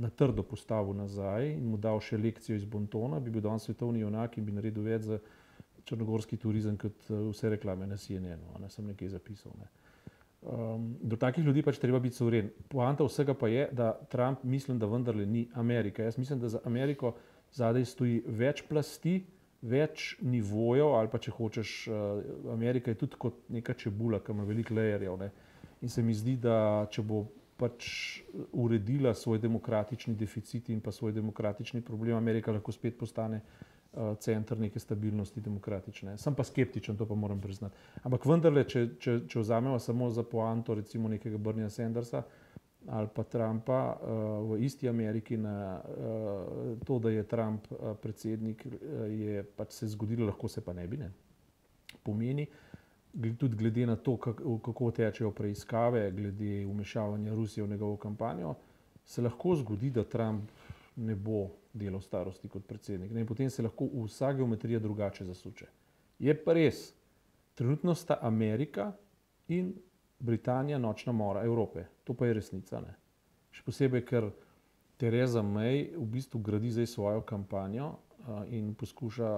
na 0.00 0.10
trdo 0.10 0.42
postavil 0.42 0.96
nazaj 0.96 1.52
in 1.52 1.66
mu 1.68 1.76
dal 1.76 2.00
še 2.00 2.16
lekcijo 2.18 2.56
iz 2.56 2.64
Bontona, 2.64 3.20
bi 3.20 3.30
bil 3.30 3.44
danes 3.44 3.66
svetovni 3.68 4.00
junak 4.00 4.38
in 4.38 4.46
bi 4.46 4.54
naredil 4.56 4.86
več 4.86 5.04
za 5.10 5.18
črnogorski 5.84 6.38
turizem 6.40 6.78
kot 6.80 7.04
vse 7.10 7.50
reklame 7.52 7.86
na 7.86 7.98
CNN-u, 8.00 8.56
ne 8.62 8.70
sem 8.70 8.86
nekaj 8.86 9.12
zapisal. 9.12 9.52
Ne. 9.60 9.68
Um, 10.40 10.94
do 11.02 11.18
takih 11.20 11.44
ljudi 11.44 11.62
pač 11.62 11.76
treba 11.78 11.98
biti 12.00 12.16
soveren. 12.16 12.48
Poanta 12.72 13.04
vsega 13.04 13.34
pa 13.36 13.48
je, 13.52 13.66
da 13.76 13.92
Trump 14.12 14.44
mislim, 14.44 14.78
da 14.80 14.88
vendarle 14.88 15.26
ni 15.26 15.48
Amerika. 15.54 16.02
Jaz 16.02 16.16
mislim, 16.18 16.40
da 16.40 16.48
za 16.48 16.62
Ameriko 16.64 17.12
zadaj 17.52 17.84
stoji 17.84 18.20
več 18.26 18.62
plasti, 18.68 19.20
več 19.60 20.14
nivojev, 20.24 20.94
ali 20.96 21.10
pa 21.12 21.20
če 21.20 21.34
hočeš, 21.36 21.74
uh, 21.88 22.52
Amerika 22.52 22.92
je 22.92 23.00
tudi 23.02 23.18
kot 23.20 23.42
neka 23.52 23.74
čebula, 23.76 24.22
ki 24.24 24.32
ima 24.32 24.46
veliko 24.48 24.74
lejerjev. 24.74 25.26
In 25.80 25.92
se 25.92 26.02
mi 26.02 26.14
zdi, 26.16 26.36
da 26.40 26.86
če 26.92 27.04
bo 27.04 27.24
pač 27.60 27.90
uredila 28.56 29.12
svoj 29.14 29.40
demokratični 29.42 30.14
deficit 30.16 30.70
in 30.72 30.80
pa 30.80 30.92
svoj 30.92 31.12
demokratični 31.12 31.82
problem, 31.84 32.16
Amerika 32.16 32.52
lahko 32.56 32.72
spet 32.72 32.96
postane 32.98 33.42
uh, 33.42 34.14
center 34.20 34.58
neke 34.58 34.80
stabilnosti 34.80 35.44
demokratične. 35.44 36.16
Sem 36.18 36.34
pa 36.34 36.46
skeptičen, 36.46 36.96
to 36.96 37.08
pa 37.08 37.18
moram 37.18 37.40
priznati. 37.40 37.76
Ampak 38.02 38.24
vendarle, 38.30 38.64
če, 38.64 38.86
če, 38.96 39.18
če 39.28 39.44
vzamemo 39.44 39.78
samo 39.78 40.08
za 40.10 40.24
poanto 40.24 40.78
recimo 40.78 41.08
nekega 41.12 41.36
Brnija 41.36 41.68
Sandersa 41.68 42.24
ali 42.90 43.08
pa 43.14 43.22
Trumpa 43.22 43.80
uh, 43.94 44.08
v 44.50 44.64
isti 44.64 44.88
Ameriki 44.88 45.36
na 45.36 45.78
uh, 45.78 46.78
to, 46.86 46.98
da 46.98 47.10
je 47.10 47.22
Trump 47.22 47.66
uh, 47.70 47.94
predsednik, 48.02 48.66
uh, 48.66 49.06
je 49.06 49.44
pač 49.44 49.72
se 49.78 49.88
zgodilo, 49.88 50.26
lahko 50.26 50.48
se 50.48 50.60
pa 50.60 50.72
ne 50.72 50.86
bi, 50.88 50.96
ne. 50.96 51.10
Pomeni, 52.02 52.46
tudi 53.38 53.56
glede 53.56 53.86
na 53.86 53.96
to, 53.96 54.16
kako 54.16 54.90
tečejo 54.90 55.30
preiskave, 55.30 56.10
glede 56.10 56.66
umešavanja 56.66 57.34
Rusije 57.34 57.64
v 57.64 57.70
njegovo 57.70 57.96
kampanjo, 57.96 58.54
se 59.04 59.22
lahko 59.22 59.54
zgodi, 59.56 59.90
da 59.90 60.04
Trump 60.04 60.50
ne 60.96 61.14
bo 61.14 61.48
delal 61.72 62.00
starosti 62.00 62.48
kot 62.48 62.66
predsednik. 62.66 63.12
In 63.14 63.26
potem 63.26 63.50
se 63.50 63.62
lahko 63.62 63.86
vsa 64.04 64.32
geometrija 64.32 64.78
drugače 64.78 65.24
zasuče. 65.24 65.66
Je 66.18 66.34
pa 66.44 66.52
res, 66.52 66.90
trenutno 67.54 67.94
sta 67.94 68.18
Amerika 68.22 68.92
in 69.48 69.74
Britanija 70.20 70.78
nočna 70.78 71.12
mora 71.12 71.44
Evrope. 71.44 71.84
To 72.04 72.14
pa 72.14 72.26
je 72.26 72.34
resnica. 72.34 72.80
Ne? 72.80 72.94
Še 73.50 73.64
posebej, 73.66 74.04
ker 74.06 74.30
Tereza 75.00 75.42
May 75.42 75.88
v 75.96 76.04
bistvu 76.04 76.42
gradi 76.44 76.70
zdaj 76.70 76.86
svojo 76.86 77.22
kampanjo 77.24 77.94
in 78.52 78.74
poskuša 78.74 79.30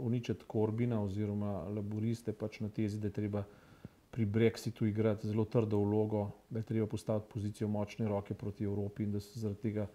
uničiti 0.00 0.46
Korbina 0.48 1.02
oziroma 1.02 1.68
laboriste 1.68 2.32
pač 2.32 2.60
na 2.64 2.70
tezi, 2.72 2.98
da 2.98 3.10
je 3.10 3.18
treba 3.18 3.44
pri 4.10 4.24
Brexitu 4.26 4.86
igrati 4.86 5.28
zelo 5.28 5.44
trdo 5.44 5.78
vlogo, 5.78 6.30
da 6.50 6.58
je 6.58 6.66
treba 6.66 6.86
postaviti 6.86 7.28
pozicijo 7.32 7.68
močne 7.68 8.08
roke 8.08 8.34
proti 8.34 8.64
Evropi 8.64 9.04
in 9.04 9.12
da, 9.12 9.54
tega, 9.54 9.86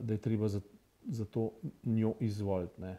da 0.00 0.12
je 0.12 0.18
treba 0.20 0.48
za, 0.48 0.60
za 1.06 1.24
to 1.24 1.50
njo 1.84 2.14
izvoliti. 2.20 2.80
Ne. 2.80 2.98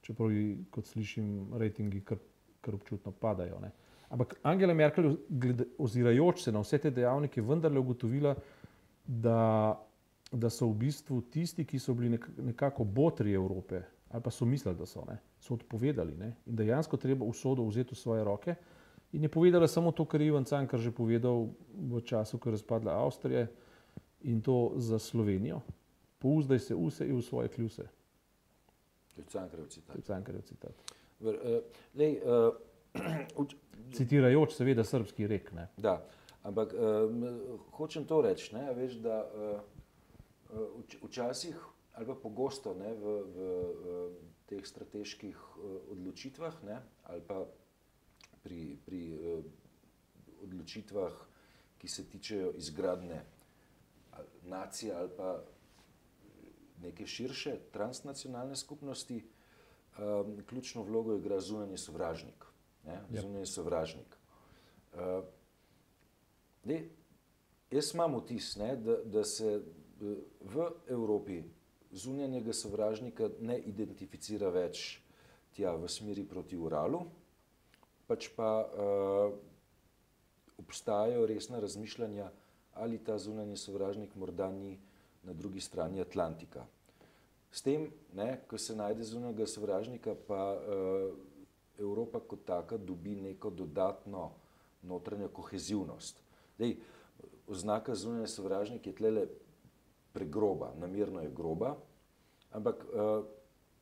Čeprav, 0.00 0.30
kot 0.70 0.86
slišim, 0.86 1.50
rejtingi 1.58 2.00
kar, 2.00 2.18
kar 2.60 2.74
občutno 2.74 3.12
padajo. 3.12 3.58
Ne. 3.60 3.72
Ampak 4.10 4.34
Angela 4.42 4.74
Merkel, 4.74 5.16
ozirajoč 5.78 6.42
se 6.44 6.52
na 6.52 6.60
vse 6.64 6.78
te 6.78 6.90
dejavnike, 6.90 7.42
vendarle 7.42 7.78
ugotovila, 7.78 8.34
da 9.06 9.38
da 10.32 10.50
so 10.50 10.68
v 10.70 10.86
bistvu 10.86 11.20
tisti, 11.30 11.64
ki 11.66 11.78
so 11.78 11.94
bili 11.94 12.18
nekako 12.38 12.84
botri 12.84 13.34
Evrope, 13.34 13.82
ali 14.10 14.22
pa 14.22 14.30
so 14.30 14.46
mislili, 14.46 14.78
da 14.78 14.86
so, 14.86 15.02
ne, 15.08 15.18
so 15.40 15.54
odpovedali 15.54 16.16
ne, 16.16 16.34
in 16.46 16.56
dejansko 16.56 16.96
treba 16.96 17.26
usodo 17.26 17.66
vzeti 17.66 17.94
v 17.94 17.98
svoje 17.98 18.24
roke. 18.24 18.54
In 19.12 19.22
je 19.22 19.28
povedala 19.28 19.68
samo 19.68 19.90
to, 19.92 20.04
kar 20.04 20.20
je 20.20 20.26
Ivan 20.30 20.44
Cankar 20.44 20.78
že 20.78 20.94
povedal 20.94 21.50
v 21.74 22.00
času, 22.06 22.38
ko 22.38 22.48
je 22.48 22.52
razpadla 22.52 22.94
Avstrija 22.94 23.46
in 24.22 24.40
to 24.40 24.72
za 24.76 24.98
Slovenijo. 24.98 25.60
Pouzdaj 26.18 26.58
se 26.58 26.74
vse 26.74 27.08
in 27.08 27.18
v 27.18 27.22
svoje 27.22 27.48
kljuse. 27.48 27.88
To 29.14 29.20
je 29.20 29.26
Cankarjev 29.26 29.66
citat. 29.66 29.92
To 29.92 29.98
je 29.98 30.02
Cankarjev 30.02 30.42
citat. 30.42 30.74
Ver, 31.20 31.34
uh, 31.34 31.58
lej, 31.94 32.20
uh. 32.22 33.50
Citirajoč 33.94 34.54
seveda 34.56 34.84
srpski 34.84 35.26
rek. 35.26 35.52
Ne. 35.52 35.68
Da, 35.76 35.98
ampak 36.42 36.74
uh, 36.74 37.60
hočem 37.76 38.06
to 38.08 38.22
reči, 38.22 38.54
ne, 38.54 38.68
veš, 38.74 38.98
da 39.04 39.20
uh, 39.24 39.60
včasih 41.02 41.56
ali 41.94 42.06
pa 42.06 42.14
pogosto 42.14 42.74
ne, 42.74 42.94
v, 42.94 43.04
v, 43.04 43.38
v 43.84 43.86
teh 44.50 44.66
strateških 44.66 45.36
eh, 45.36 45.78
odločitvah 45.92 46.62
ne, 46.64 46.78
ali 47.12 47.22
pa 47.22 47.44
pri, 48.42 48.78
pri 48.86 49.02
eh, 49.14 49.42
odločitvah, 50.42 51.12
ki 51.80 51.88
se 51.88 52.04
tičejo 52.08 52.52
izgradne 52.56 53.22
nacije 54.44 54.94
ali 54.94 55.08
pa 55.16 55.40
neke 56.80 57.06
širše 57.06 57.54
transnacionalne 57.72 58.56
skupnosti, 58.56 59.20
um, 59.20 60.36
ključno 60.48 60.82
vlogo 60.82 61.16
igra 61.16 61.40
zunanji 61.40 61.76
sovražnik. 61.76 62.44
Ne, 62.90 63.16
ja. 63.16 63.22
zunanji 63.22 63.46
sovražnik. 63.46 64.16
Uh, 64.94 65.22
de, 66.64 66.80
jaz 67.70 67.94
imam 67.94 68.18
vtis, 68.18 68.56
ne, 68.58 68.74
da, 68.76 68.96
da 69.04 69.24
se 69.24 69.60
v 70.40 70.70
Evropi 70.88 71.42
zunanjega 71.92 72.52
sovražnika 72.52 73.28
ne 73.40 73.58
identificira 73.68 74.50
več 74.50 75.00
tja 75.54 75.74
v 75.76 75.88
smeri 75.90 76.24
proti 76.24 76.56
Uralu, 76.56 77.02
pač 78.08 78.30
pa 78.34 78.50
uh, 78.64 79.34
obstajajo 80.58 81.26
resna 81.26 81.60
razmišljanja, 81.60 82.30
ali 82.74 82.98
ta 83.04 83.18
zunanji 83.18 83.56
sovražnik 83.56 84.14
morda 84.16 84.50
ni 84.50 84.78
na 85.22 85.32
drugi 85.32 85.60
strani 85.60 86.00
Atlantika. 86.00 86.66
S 87.50 87.62
tem, 87.66 87.88
ne, 88.14 88.40
ko 88.46 88.58
se 88.58 88.76
najde 88.78 89.04
zunanjega 89.04 89.46
sovražnika, 89.46 90.14
pa 90.26 90.54
uh, 90.54 91.29
Evropa 91.80 92.20
kot 92.20 92.44
taka 92.44 92.76
dobi 92.76 93.16
neko 93.16 93.50
dodatno 93.50 94.30
notranjo 94.82 95.28
kohezivnost. 95.28 96.22
Dej, 96.58 96.76
oznaka 97.48 97.94
zunanji 97.94 98.28
sovražnik 98.28 98.86
je 98.86 98.94
tlele 98.94 99.26
pregroba, 100.12 100.72
namerno 100.78 101.20
je 101.20 101.30
groba. 101.30 101.76
Ampak 102.52 102.84
uh, 102.84 103.24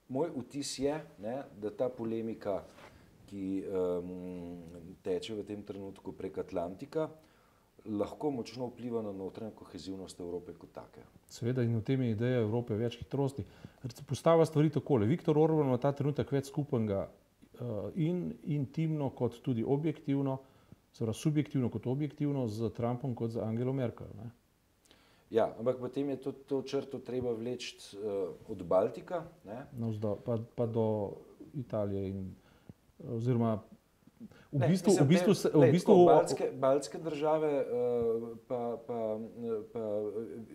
moj 0.08 0.30
vtis 0.36 0.78
je, 0.78 0.98
ne, 1.18 1.42
da 1.60 1.70
ta 1.70 1.88
polemika, 1.88 2.62
ki 3.28 3.64
um, 3.68 4.12
teče 5.04 5.34
v 5.36 5.44
tem 5.44 5.62
trenutku 5.62 6.14
prek 6.16 6.38
Atlantika, 6.40 7.10
lahko 7.84 8.30
močno 8.32 8.70
vpliva 8.70 9.02
na 9.04 9.12
notranjo 9.12 9.54
kohezivnost 9.56 10.20
Evrope 10.20 10.54
kot 10.56 10.72
take. 10.72 11.04
Seveda 11.28 11.62
in 11.62 11.76
v 11.76 11.84
tem 11.84 12.02
je 12.02 12.14
ideja 12.16 12.40
Evrope 12.40 12.76
več 12.76 12.98
hitrosti. 13.00 13.44
Postava 14.08 14.46
stvari 14.48 14.72
takole. 14.72 15.06
Viktor 15.06 15.38
Orban 15.38 15.68
ima 15.68 15.78
ta 15.80 15.92
trenutek 15.92 16.32
več 16.32 16.48
skupnega 16.48 17.06
in 17.94 18.32
intimno 18.44 19.10
kot 19.10 19.40
tudi 19.42 19.64
objektivno, 19.66 20.38
seveda 20.92 21.12
subjektivno 21.12 21.70
kot 21.70 21.86
objektivno 21.86 22.46
z 22.48 22.70
Trumpom 22.74 23.14
kot 23.14 23.30
z 23.30 23.42
Angelo 23.42 23.72
Merkel. 23.72 24.06
Ne. 24.16 24.30
Ja, 25.30 25.52
ampak 25.58 25.76
potem 25.76 26.08
je 26.08 26.16
to, 26.16 26.32
to 26.32 26.62
črto 26.62 26.98
treba 27.04 27.32
vleči 27.36 27.76
uh, 27.76 28.32
od 28.48 28.62
Baltika. 28.64 29.26
Navzdol, 29.76 30.16
pa, 30.24 30.38
pa 30.56 30.66
do 30.66 31.18
Italije. 31.52 32.08
In, 32.08 32.32
oziroma, 33.04 33.60
v 34.52 34.58
ne, 34.58 34.68
bistvu, 34.72 34.96
mislim, 34.96 35.04
v 35.04 35.08
bistvu, 35.12 35.32
ne, 35.60 35.66
v 35.68 35.72
bistvu, 35.72 35.96
baltske, 36.08 36.46
baltske 36.56 36.98
države, 36.98 37.50
uh, 37.60 38.24
pa, 38.48 38.80
pa, 38.86 39.00
pa 39.72 39.84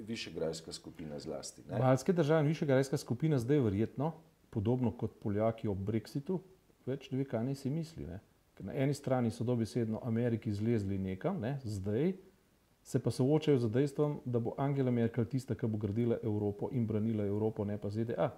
Višegrajska 0.09 0.73
skupina 0.73 1.21
zlasti. 1.21 1.61
Ne? 1.69 1.77
Baltske 1.77 2.13
države 2.13 2.41
in 2.41 2.49
Višegrajska 2.49 2.97
skupina 2.97 3.37
zdaj 3.37 3.61
verjetno, 3.61 4.11
podobno 4.49 4.91
kot 4.97 5.13
Poljaki 5.21 5.69
ob 5.69 5.77
Brexitu, 5.77 6.41
več 6.87 7.09
ne 7.11 7.21
ve, 7.21 7.25
kaj 7.29 7.43
naj 7.47 7.55
si 7.61 7.69
misli. 7.69 8.05
Ne? 8.07 8.19
Na 8.63 8.75
eni 8.77 8.93
strani 8.93 9.31
so 9.31 9.43
dobesedno 9.43 9.99
Ameriki 10.03 10.53
zlezli 10.53 10.97
nekam, 10.97 11.39
ne? 11.41 11.57
zdaj 11.63 12.13
se 12.83 12.99
pa 12.99 13.11
soočajo 13.11 13.59
z 13.59 13.69
dejstvom, 13.69 14.19
da 14.25 14.39
bo 14.39 14.53
Angela 14.57 14.91
Merkel 14.91 15.25
tista, 15.25 15.55
ki 15.55 15.67
bo 15.67 15.77
gradila 15.77 16.17
Evropo 16.23 16.69
in 16.71 16.87
branila 16.87 17.25
Evropo, 17.25 17.65
ne 17.65 17.77
pa 17.77 17.89
ZDA. 17.89 18.29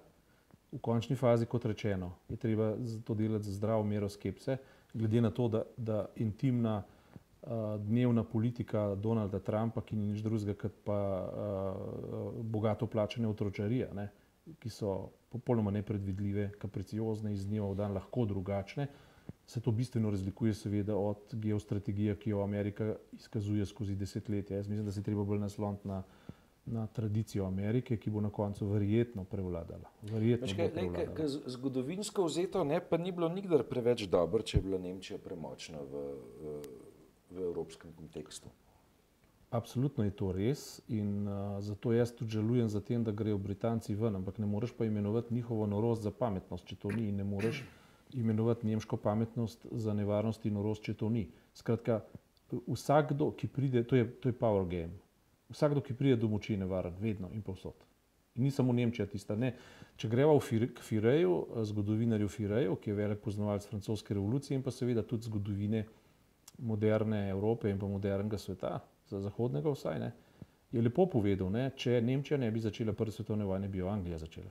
V 0.72 0.78
končni 0.82 1.16
fazi, 1.16 1.46
kot 1.46 1.64
rečeno, 1.66 2.12
je 2.28 2.36
treba 2.36 2.74
to 3.04 3.14
delati 3.14 3.50
z 3.50 3.58
zdravo 3.58 3.84
mero 3.84 4.08
skepse, 4.08 4.58
glede 4.94 5.20
na 5.20 5.30
to, 5.30 5.48
da, 5.48 5.62
da 5.76 6.06
intimna 6.16 6.82
uh, 6.82 7.50
dnevna 7.80 8.24
politika 8.24 8.94
Donalda 8.94 9.40
Trumpa, 9.40 9.82
ki 9.82 9.96
ni 9.96 10.12
nič 10.12 10.22
drugega 10.22 10.54
kot 10.54 10.78
pa 10.84 11.00
uh, 11.26 12.38
bogato 12.42 12.86
plačene 12.86 13.28
otročarije, 13.28 13.90
ne, 13.94 14.08
ki 14.58 14.70
so 14.70 15.10
popolnoma 15.28 15.70
nepredvidljive, 15.70 16.50
kapriciozne, 16.58 17.32
iz 17.34 17.46
dneva 17.46 17.70
v 17.72 17.78
dan 17.78 17.94
lahko 17.96 18.24
drugačne. 18.24 18.88
Se 19.46 19.60
to 19.60 19.72
bistveno 19.72 20.10
razlikuje, 20.10 20.54
seveda, 20.54 20.96
od 20.96 21.34
geostrategije, 21.34 22.16
ki 22.18 22.30
jo 22.30 22.42
Amerika 22.42 22.94
izkazuje 23.12 23.66
skozi 23.66 23.96
desetletja. 23.96 24.56
Jaz 24.56 24.68
mislim, 24.68 24.86
da 24.86 24.92
se 24.92 25.02
treba 25.02 25.24
bolj 25.24 25.38
nasloniti 25.38 25.88
na, 25.88 26.02
na 26.66 26.86
tradicijo 26.86 27.46
Amerike, 27.46 27.96
ki 27.96 28.10
bo 28.10 28.20
na 28.20 28.30
koncu 28.30 28.66
verjetno 28.66 29.24
prevladala. 29.24 29.90
Verjetno 30.02 30.46
Veš, 30.46 30.56
kaj, 30.56 30.70
lej, 30.74 30.90
kaj, 30.94 31.08
kaj, 31.14 31.32
zgodovinsko 31.46 32.26
vzeto, 32.26 32.64
ne, 32.64 32.80
pa 32.80 32.98
ni 32.98 33.12
bilo 33.12 33.28
nikdar 33.28 33.62
preveč 33.66 34.06
dobro, 34.10 34.42
če 34.42 34.58
je 34.58 34.62
bila 34.62 34.78
Nemčija 34.82 35.18
premočna 35.22 35.82
v, 35.82 36.06
v, 36.42 36.56
v 37.30 37.50
evropskem 37.50 37.94
kontekstu. 37.98 38.50
Absolutno 39.50 40.04
je 40.04 40.10
to 40.10 40.32
res 40.32 40.80
in 40.88 41.28
uh, 41.28 41.60
zato 41.62 41.92
jaz 41.92 42.10
tudi 42.12 42.34
žalujem 42.34 42.68
za 42.68 42.80
tem, 42.80 43.04
da 43.04 43.12
grejo 43.12 43.38
Britanci 43.38 43.94
ven, 43.94 44.16
ampak 44.16 44.38
ne 44.38 44.46
moreš 44.46 44.72
pa 44.74 44.84
imenovati 44.84 45.34
njihovo 45.34 45.66
norost 45.66 46.02
za 46.02 46.10
pametnost, 46.10 46.66
če 46.66 46.76
to 46.76 46.90
ni 46.90 47.08
in 47.08 47.16
ne 47.16 47.24
moreš 47.24 47.62
imenovati 48.14 48.66
nemško 48.66 48.96
pametnost 48.96 49.66
za 49.70 49.94
nevarnost 49.94 50.46
in 50.46 50.54
norost, 50.54 50.82
če 50.82 50.94
to 50.94 51.08
ni. 51.08 51.28
Skratka, 51.54 52.00
vsakdo, 52.66 53.30
ki 53.38 53.48
pride, 53.48 53.82
to 53.86 53.96
je, 53.96 54.06
to 54.20 54.28
je 54.28 54.38
power 54.38 54.66
game, 54.66 54.98
vsakdo, 55.50 55.80
ki 55.80 55.94
pride 55.94 56.16
do 56.16 56.28
moči, 56.28 56.54
je 56.54 56.62
nevaren, 56.64 56.94
vedno 57.00 57.30
in 57.34 57.42
povsod. 57.42 57.86
In 58.36 58.44
ni 58.44 58.50
samo 58.50 58.72
Nemčija 58.72 59.06
tista. 59.06 59.36
Ne. 59.36 59.54
Če 59.96 60.10
greva 60.12 60.34
Fir 60.44 60.66
k 60.74 60.84
Fireju, 60.84 61.36
zgodovinarju 61.70 62.28
Fireju, 62.28 62.76
ki 62.76 62.90
je 62.90 62.96
velik 62.98 63.22
poznavalec 63.24 63.64
francoske 63.68 64.14
revolucije 64.14 64.58
in 64.58 64.62
pa 64.62 64.74
seveda 64.74 65.02
tudi 65.02 65.30
zgodovine 65.30 65.86
moderne 66.58 67.28
Evrope 67.30 67.70
in 67.70 67.80
pa 67.80 67.88
modernega 67.88 68.38
sveta, 68.38 68.74
za 69.08 69.20
zahodnega 69.20 69.70
vsaj, 69.70 69.98
ne, 70.00 70.12
je 70.72 70.82
lepo 70.82 71.06
povedal, 71.10 71.50
ne, 71.50 71.70
če 71.76 72.00
Nemčija 72.02 72.38
ne 72.38 72.50
bi 72.50 72.60
začela 72.60 72.92
prve 72.92 73.14
svetovne 73.14 73.44
vojne, 73.44 73.68
bi 73.68 73.78
jo 73.78 73.88
Anglija 73.88 74.18
začela. 74.18 74.50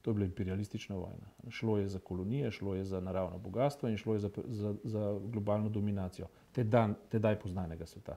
To 0.00 0.10
je 0.10 0.14
bila 0.14 0.26
imperialistična 0.26 0.96
vojna. 0.96 1.28
Šlo 1.52 1.76
je 1.78 1.88
za 1.88 1.98
kolonije, 1.98 2.50
šlo 2.50 2.74
je 2.74 2.84
za 2.84 3.00
naravno 3.00 3.38
bogatstvo 3.38 3.88
in 3.88 3.96
šlo 4.00 4.14
je 4.14 4.20
za, 4.20 4.30
za, 4.46 4.74
za 4.84 5.18
globalno 5.24 5.68
dominacijo 5.68 6.30
tedaj, 6.52 6.94
tedaj 7.08 7.38
poznanega 7.40 7.86
sveta. 7.86 8.16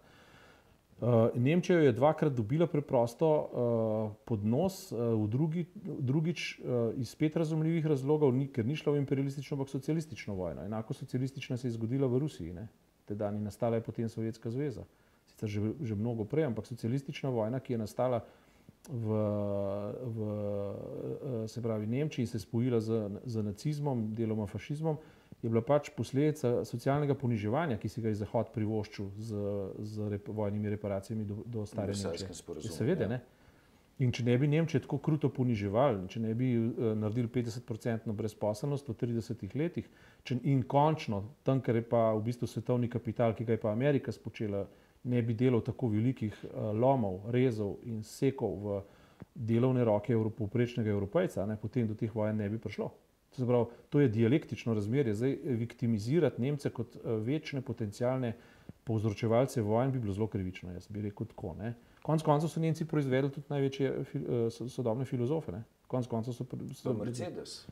Uh, 1.02 1.10
Nemčija 1.36 1.80
je 1.80 1.92
dvakrat 1.92 2.34
dobila 2.34 2.68
preprosto 2.68 3.28
uh, 3.28 4.16
pod 4.26 4.46
nos, 4.46 4.92
uh, 4.92 5.30
drugi, 5.30 5.66
drugič 5.76 6.60
uh, 6.60 6.94
iz 6.96 7.10
spet 7.10 7.36
razumljivih 7.36 7.86
razlogov, 7.86 8.32
ni, 8.34 8.48
ker 8.48 8.66
ni 8.66 8.76
šla 8.80 8.94
v 8.94 9.02
imperialistično, 9.02 9.58
ampak 9.58 9.74
socialistično 9.74 10.36
vojno. 10.36 10.64
Enako 10.64 10.94
socialistična 10.94 11.58
se 11.58 11.68
je 11.68 11.76
zgodila 11.76 12.08
v 12.08 12.24
Rusiji, 12.24 12.56
tedaj 13.06 13.34
ni 13.34 13.42
nastala 13.42 13.76
je 13.76 13.84
potem 13.84 14.10
Sovjetska 14.10 14.50
zveza 14.54 14.86
sicer 15.34 15.50
že, 15.50 15.60
že 15.82 15.96
mnogo 15.96 16.26
prej, 16.26 16.46
ampak 16.46 16.66
socialistična 16.66 17.30
vojna, 17.30 17.60
ki 17.60 17.74
je 17.74 17.78
nastala 17.78 18.24
v, 18.90 19.08
v 20.04 21.48
se 21.48 21.62
pravi, 21.62 21.88
Nemčiji 21.88 22.24
in 22.24 22.28
se 22.28 22.40
spojila 22.40 22.80
z, 22.80 23.10
z 23.26 23.44
nacizmom, 23.44 24.14
deloma 24.14 24.48
fašizmom, 24.48 24.98
je 25.44 25.50
bila 25.50 25.62
pač 25.62 25.90
posledica 25.96 26.64
socialnega 26.66 27.16
poniževanja, 27.16 27.78
ki 27.78 27.90
si 27.90 28.02
ga 28.02 28.12
je 28.12 28.20
Zahod 28.24 28.52
privoščil 28.56 29.08
z, 29.20 29.46
z 29.80 30.10
rep, 30.12 30.28
vojnimi 30.28 30.72
reparacijami 30.72 31.26
do, 31.28 31.44
do 31.46 31.66
stare 31.68 31.96
Nemčije. 31.96 32.32
Seveda, 32.72 33.08
ja. 33.08 33.16
ne. 33.18 33.24
In 34.02 34.12
če 34.12 34.24
ne 34.26 34.36
bi 34.40 34.48
Nemčije 34.50 34.82
tako 34.84 34.98
kruto 35.04 35.30
poniževali, 35.30 36.08
če 36.10 36.20
ne 36.24 36.32
bi 36.36 36.56
uh, 36.58 36.94
naredili 36.98 37.30
50-odstotno 37.30 38.16
brezposelnost 38.18 38.88
v 38.90 38.96
30 39.00 39.44
letih, 39.60 39.90
če, 40.24 40.40
in 40.50 40.64
končno, 40.68 41.22
tam, 41.44 41.62
ker 41.64 41.78
je 41.78 41.86
pa 41.88 42.10
v 42.16 42.24
bistvu 42.26 42.50
svetovni 42.50 42.90
kapital, 42.90 43.36
ki 43.38 43.46
ga 43.46 43.56
je 43.56 43.62
pa 43.62 43.76
Amerika 43.76 44.16
spočela, 44.16 44.64
uh, 44.66 44.83
ne 45.04 45.22
bi 45.22 45.34
delal 45.34 45.62
tako 45.62 45.90
velikih 45.94 46.36
uh, 46.44 46.72
lomov, 46.72 47.30
rezov 47.32 47.78
in 47.84 48.04
sekov 48.04 48.60
v 48.64 48.82
delovne 49.34 49.84
roke 49.84 50.16
povprečnega 50.38 50.92
evropejca, 50.92 51.46
ne, 51.48 51.58
potem 51.60 51.88
do 51.88 51.96
teh 51.96 52.12
vojen 52.12 52.38
ne 52.38 52.50
bi 52.50 52.60
prišlo. 52.62 52.92
To, 53.34 53.46
pravi, 53.50 53.66
to 53.90 54.00
je 54.00 54.10
dialektično 54.14 54.74
razmerje. 54.78 55.16
Zdaj, 55.18 55.38
viktimizirati 55.60 56.42
Nemce 56.42 56.70
kot 56.70 56.96
uh, 56.96 57.18
večne 57.26 57.62
potencijalne 57.62 58.36
povzročevalce 58.84 59.62
vojen 59.62 59.92
bi 59.92 60.00
bilo 60.00 60.14
zelo 60.14 60.28
krivično, 60.28 60.72
jaz 60.74 60.88
bi 60.88 61.02
rekel 61.02 61.28
tako. 61.28 61.56
Ne. 61.60 61.74
Konec 62.04 62.24
koncev 62.24 62.52
so 62.52 62.60
Nemci 62.60 62.86
proizvedli 62.86 63.32
tudi 63.32 63.48
največje 63.50 63.94
uh, 63.96 64.68
sodobne 64.70 65.06
filozofe. 65.06 65.64
Konec 65.88 66.08
koncev 66.08 66.34
so, 66.34 66.46
so 66.74 66.94
Mercedes. 66.94 67.64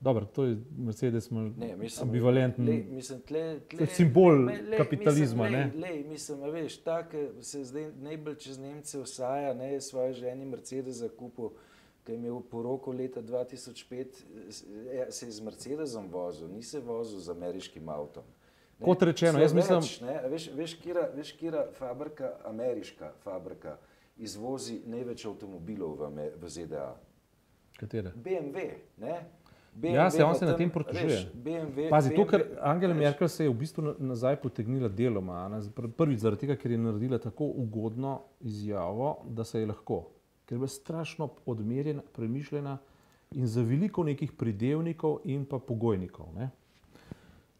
Dobro, 0.00 0.24
to 0.24 0.44
je 0.44 0.56
Mercedes, 0.78 1.30
ne, 1.30 1.76
mislim, 1.76 2.08
ambivalenten. 2.08 2.66
Le, 2.66 2.84
mislim, 2.90 3.20
tle, 3.20 3.60
tle, 3.60 3.86
simbol 3.86 4.44
le, 4.44 4.62
le, 4.62 4.76
kapitalizma. 4.76 5.44
Mislim, 5.44 5.82
le, 5.82 5.88
le, 5.88 6.02
mislim, 6.08 6.40
veš, 6.52 6.76
tak 6.76 7.14
se 7.40 7.64
zdaj 7.64 7.92
najbolj 7.92 8.34
čez 8.34 8.58
Nemce 8.58 9.00
vsaja, 9.00 9.54
ne 9.54 9.72
je 9.72 9.80
svoje 9.80 10.12
ženi 10.12 10.44
Mercedes 10.44 10.96
zakupil, 10.96 11.48
ki 12.04 12.12
je 12.12 12.16
imel 12.16 12.40
poroko 12.50 12.92
leta 12.92 13.22
2005, 13.22 14.06
se 15.10 15.26
je 15.26 15.32
z 15.32 15.40
Mercedesom 15.40 16.10
vozil, 16.12 16.48
ni 16.48 16.62
se 16.62 16.80
vozil 16.80 17.20
z 17.20 17.30
ameriškim 17.30 17.88
avtom. 17.88 18.24
Ne, 18.78 18.84
Kot 18.84 19.02
rečeno, 19.02 19.40
jaz 19.40 19.54
mislim, 19.54 19.80
ne, 20.02 20.28
veš, 20.28 20.50
veš, 20.54 20.74
kira, 20.74 21.08
veš, 21.14 21.32
kira 21.32 21.66
fabrika, 21.78 22.34
ameriška 22.44 23.12
fabrika, 23.24 23.78
izvozi 24.16 24.82
največ 24.86 25.24
avtomobilov 25.26 25.96
v, 25.96 26.28
v 26.36 26.48
ZDA. 26.48 26.92
Katere? 27.80 28.12
BMW. 28.24 28.70
Ne? 29.00 29.16
BMW 29.76 29.94
ja, 29.94 30.10
se 30.10 30.24
on 30.24 30.34
se 30.34 30.46
na 30.46 30.56
tem 30.56 30.70
protužuje. 30.70 31.32
Pazi, 31.90 32.14
to, 32.14 32.24
ker 32.24 32.44
Angela 32.60 32.94
Merkel 32.94 33.28
se 33.28 33.44
je 33.44 33.50
v 33.50 33.54
bistvu 33.60 33.94
nazaj 33.98 34.38
potegnila 34.40 34.88
deloma. 34.88 35.44
Prvič 35.96 36.22
zaradi 36.24 36.46
tega, 36.46 36.56
ker 36.56 36.72
je 36.72 36.78
naredila 36.80 37.18
tako 37.20 37.50
ugodno 37.60 38.20
izjavo, 38.40 39.18
da 39.28 39.44
se 39.44 39.60
je 39.60 39.66
lahko. 39.66 40.06
Ker 40.46 40.56
je 40.56 40.62
bila 40.64 40.72
strašno 40.72 41.28
odmerjena, 41.46 42.02
premišljena 42.12 42.78
in 43.36 43.46
za 43.46 43.62
veliko 43.62 44.04
nekih 44.04 44.32
pridevnikov 44.32 45.18
in 45.24 45.44
pa 45.44 45.58
pogojnikov. 45.58 46.32
Ne? 46.34 46.50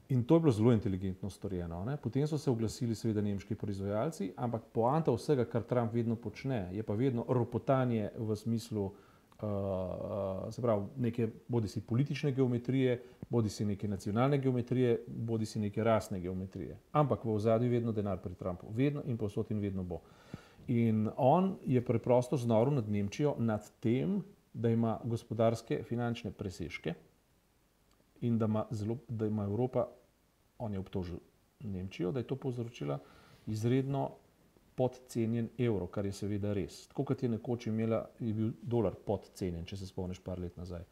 In 0.08 0.22
to 0.24 0.38
je 0.38 0.40
bilo 0.40 0.52
zelo 0.52 0.72
inteligentno 0.72 1.30
storjeno. 1.30 1.84
Ne? 1.84 1.96
Potem 1.96 2.26
so 2.26 2.38
se 2.38 2.50
oglasili, 2.50 2.94
seveda, 2.94 3.20
nemški 3.20 3.54
proizvajalci, 3.54 4.32
ampak 4.36 4.70
poanta 4.72 5.12
vsega, 5.12 5.44
kar 5.44 5.66
Trump 5.68 5.92
vedno 5.92 6.16
počne, 6.16 6.68
je 6.72 6.82
pa 6.82 6.94
vedno 6.94 7.26
ropotanje 7.28 8.10
v 8.16 8.36
smislu, 8.36 8.84
uh, 8.84 9.05
se 10.50 10.62
pravi, 10.62 10.86
neke 10.96 11.28
bodi 11.48 11.68
si 11.68 11.80
politične 11.80 12.32
geometrije, 12.32 13.02
bodi 13.30 13.48
si 13.48 13.64
neke 13.64 13.88
nacionalne 13.88 14.38
geometrije, 14.38 15.04
bodi 15.06 15.46
si 15.46 15.60
neke 15.60 15.84
rasne 15.84 16.20
geometrije. 16.20 16.78
Ampak 16.92 17.24
v 17.24 17.34
ozadju 17.34 17.66
je 17.66 17.78
vedno 17.78 17.92
denar 17.92 18.18
pri 18.22 18.34
Trumpu, 18.34 18.66
vedno 18.70 19.02
in 19.04 19.16
posod 19.16 19.50
in 19.50 19.60
vedno 19.60 19.82
bo. 19.82 20.00
In 20.68 21.10
on 21.16 21.56
je 21.66 21.84
preprosto 21.84 22.36
znoril 22.36 22.74
nad 22.74 22.88
Nemčijo, 22.88 23.34
nad 23.38 23.70
tem, 23.80 24.22
da 24.52 24.70
ima 24.70 24.98
gospodarske, 25.04 25.82
finančne 25.82 26.30
presežke 26.30 26.94
in 28.20 28.38
da 28.38 28.44
ima, 28.44 28.64
zelo, 28.70 28.96
da 29.08 29.26
ima 29.26 29.44
Evropa, 29.44 29.86
on 30.58 30.72
je 30.72 30.78
obtožil 30.78 31.18
Nemčijo, 31.60 32.12
da 32.12 32.18
je 32.18 32.26
to 32.26 32.36
povzročila 32.36 32.98
izredno 33.46 34.10
podcenjen 34.76 35.48
evro, 35.58 35.86
kar 35.86 36.06
je 36.06 36.12
seveda 36.12 36.52
res. 36.56 36.84
Tako 36.90 37.06
kot 37.10 37.22
je 37.22 37.30
nekoč 37.32 37.66
imela, 37.70 38.04
je 38.20 38.32
bil 38.36 38.52
dolar 38.62 38.94
podcenjen, 39.06 39.64
če 39.66 39.78
se 39.80 39.88
spomniš 39.88 40.20
par 40.24 40.40
let 40.42 40.56
nazaj. 40.60 40.84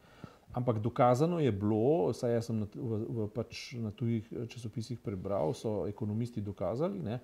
Ampak 0.54 0.78
dokazano 0.78 1.40
je 1.42 1.50
bilo, 1.52 2.12
saj 2.14 2.36
jaz 2.36 2.48
sem 2.48 2.60
na, 2.62 2.68
v, 2.74 3.00
v, 3.04 3.26
pač 3.34 3.74
na 3.82 3.90
tujih 3.90 4.28
časopisih 4.52 5.00
prebral, 5.02 5.52
so 5.58 5.82
ekonomisti 5.90 6.44
dokazali, 6.44 7.00
ne, 7.02 7.18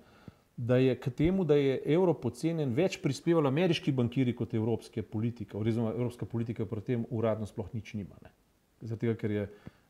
da 0.57 0.77
je 0.77 0.93
k 0.99 1.13
temu, 1.15 1.45
da 1.47 1.55
je 1.55 1.79
evro 1.95 2.13
podcenjen, 2.13 2.75
več 2.75 2.99
prispevali 3.01 3.47
ameriški 3.49 3.93
bankiri 3.95 4.35
kot 4.37 4.53
evropske 4.53 5.01
politike, 5.01 5.55
oziroma 5.57 5.95
evropska 5.95 6.27
politika 6.29 6.67
pri 6.67 6.83
tem 6.85 7.05
uradno 7.09 7.47
sploh 7.49 7.71
nič 7.73 7.95
nima. 7.97 8.19
Zato, 8.81 9.15
ker 9.17 9.31
je 9.31 9.47
Eh, 9.47 9.80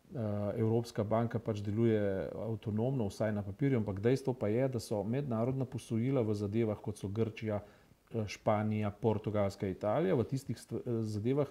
Evropska 0.58 1.04
banka 1.04 1.39
pač 1.39 1.62
deluje 1.63 2.00
avtonomno, 2.36 3.08
vsaj 3.08 3.32
na 3.32 3.43
papirju, 3.43 3.80
ampak 3.80 4.02
dejstvo 4.04 4.34
pa 4.34 4.50
je, 4.52 4.67
da 4.67 4.80
so 4.80 5.04
mednarodna 5.04 5.65
posojila 5.65 6.21
v 6.28 6.36
zadevah, 6.36 6.80
kot 6.84 7.00
so 7.00 7.08
Grčija, 7.08 7.62
eh, 7.62 8.28
Španija, 8.28 8.91
Portugalska, 8.91 9.67
Italija, 9.67 10.15
v 10.15 10.28
tistih 10.28 10.58
eh, 10.58 10.91
zadevah 11.08 11.47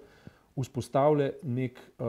vzpostavlja 0.61 1.31
nek 1.43 1.79
uh, 1.79 2.07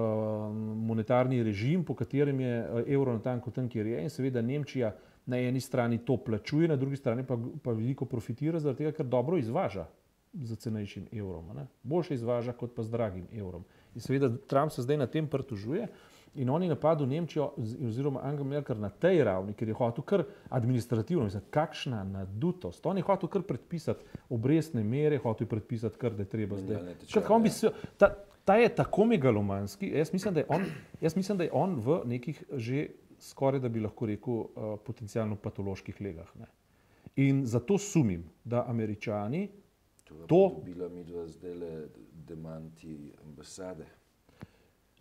monetarni 0.76 1.44
režim, 1.44 1.86
po 1.86 1.94
katerem 1.96 2.40
je 2.40 2.56
evro 2.88 3.14
natanko 3.14 3.52
tam, 3.52 3.70
kjer 3.70 3.88
je. 3.88 4.02
In 4.04 4.10
seveda 4.10 4.42
Nemčija 4.42 4.90
na 5.26 5.38
eni 5.40 5.62
strani 5.62 6.02
to 6.06 6.18
plačuje, 6.18 6.68
na 6.68 6.76
drugi 6.76 6.98
strani 6.98 7.24
pa, 7.24 7.38
pa 7.64 7.72
veliko 7.72 8.06
profitira, 8.06 8.60
zaradi 8.60 8.84
tega, 8.84 8.96
ker 8.98 9.06
dobro 9.06 9.38
izvaža 9.38 9.86
za 10.34 10.56
cenejšim 10.56 11.08
evrom. 11.12 11.54
Ne? 11.56 11.68
Boljše 11.84 12.14
izvaža 12.14 12.54
kot 12.58 12.76
pa 12.76 12.84
z 12.84 12.92
dragim 12.92 13.28
evrom. 13.32 13.64
In 13.96 14.02
seveda 14.02 14.32
Trump 14.48 14.72
se 14.72 14.82
zdaj 14.82 14.98
na 14.98 15.08
tem 15.08 15.28
pritožuje. 15.28 15.88
In 16.36 16.50
oni 16.50 16.68
napadli 16.68 17.08
Nemčijo, 17.08 17.50
oziroma 17.88 18.22
Angela 18.24 18.48
Merkel 18.48 18.78
na 18.80 18.90
tej 18.90 19.24
ravni, 19.24 19.54
ker 19.54 19.68
je 19.68 19.76
hotel 19.76 20.04
kar 20.08 20.24
administrativno, 20.50 21.26
mislim, 21.28 21.44
kakšna 21.52 22.04
nadutost. 22.04 22.86
On 22.86 22.98
je 22.98 23.04
hotel 23.04 23.30
kar 23.30 23.44
predpisati 23.44 24.06
obrestne 24.30 24.84
mere, 24.84 25.18
hotel 25.18 25.46
je 25.46 25.50
predpisati 25.50 26.00
kar, 26.00 26.16
da 26.16 26.24
je 26.24 26.30
treba 26.30 26.58
zdaj. 26.58 26.96
Kaj, 27.12 27.44
ja. 27.44 27.52
se, 27.52 27.72
ta, 27.98 28.14
ta 28.46 28.56
je 28.56 28.70
tako 28.76 29.06
megalomanski, 29.06 29.92
jaz 29.92 30.14
mislim, 30.14 30.44
on, 30.48 30.66
jaz 31.02 31.16
mislim, 31.16 31.38
da 31.38 31.44
je 31.44 31.52
on 31.54 31.76
v 31.76 32.02
nekih 32.06 32.44
že 32.54 32.88
skoraj, 33.20 33.60
da 33.60 33.70
bi 33.70 33.80
lahko 33.80 34.06
rekel, 34.06 34.34
uh, 34.34 34.76
potencijalno 34.86 35.36
patoloških 35.36 36.02
legah. 36.02 36.32
Ne. 36.40 36.48
In 37.16 37.46
zato 37.46 37.78
sumim, 37.78 38.24
da 38.44 38.64
američani 38.68 39.50
to. 40.04 40.28
To 40.28 40.62
bi 40.66 40.74
bila 40.74 40.90
mi 40.90 41.04
dva 41.04 41.28
zdaj 41.28 41.54
le 41.56 41.88
demanti 42.28 43.12
ambasade. 43.24 43.86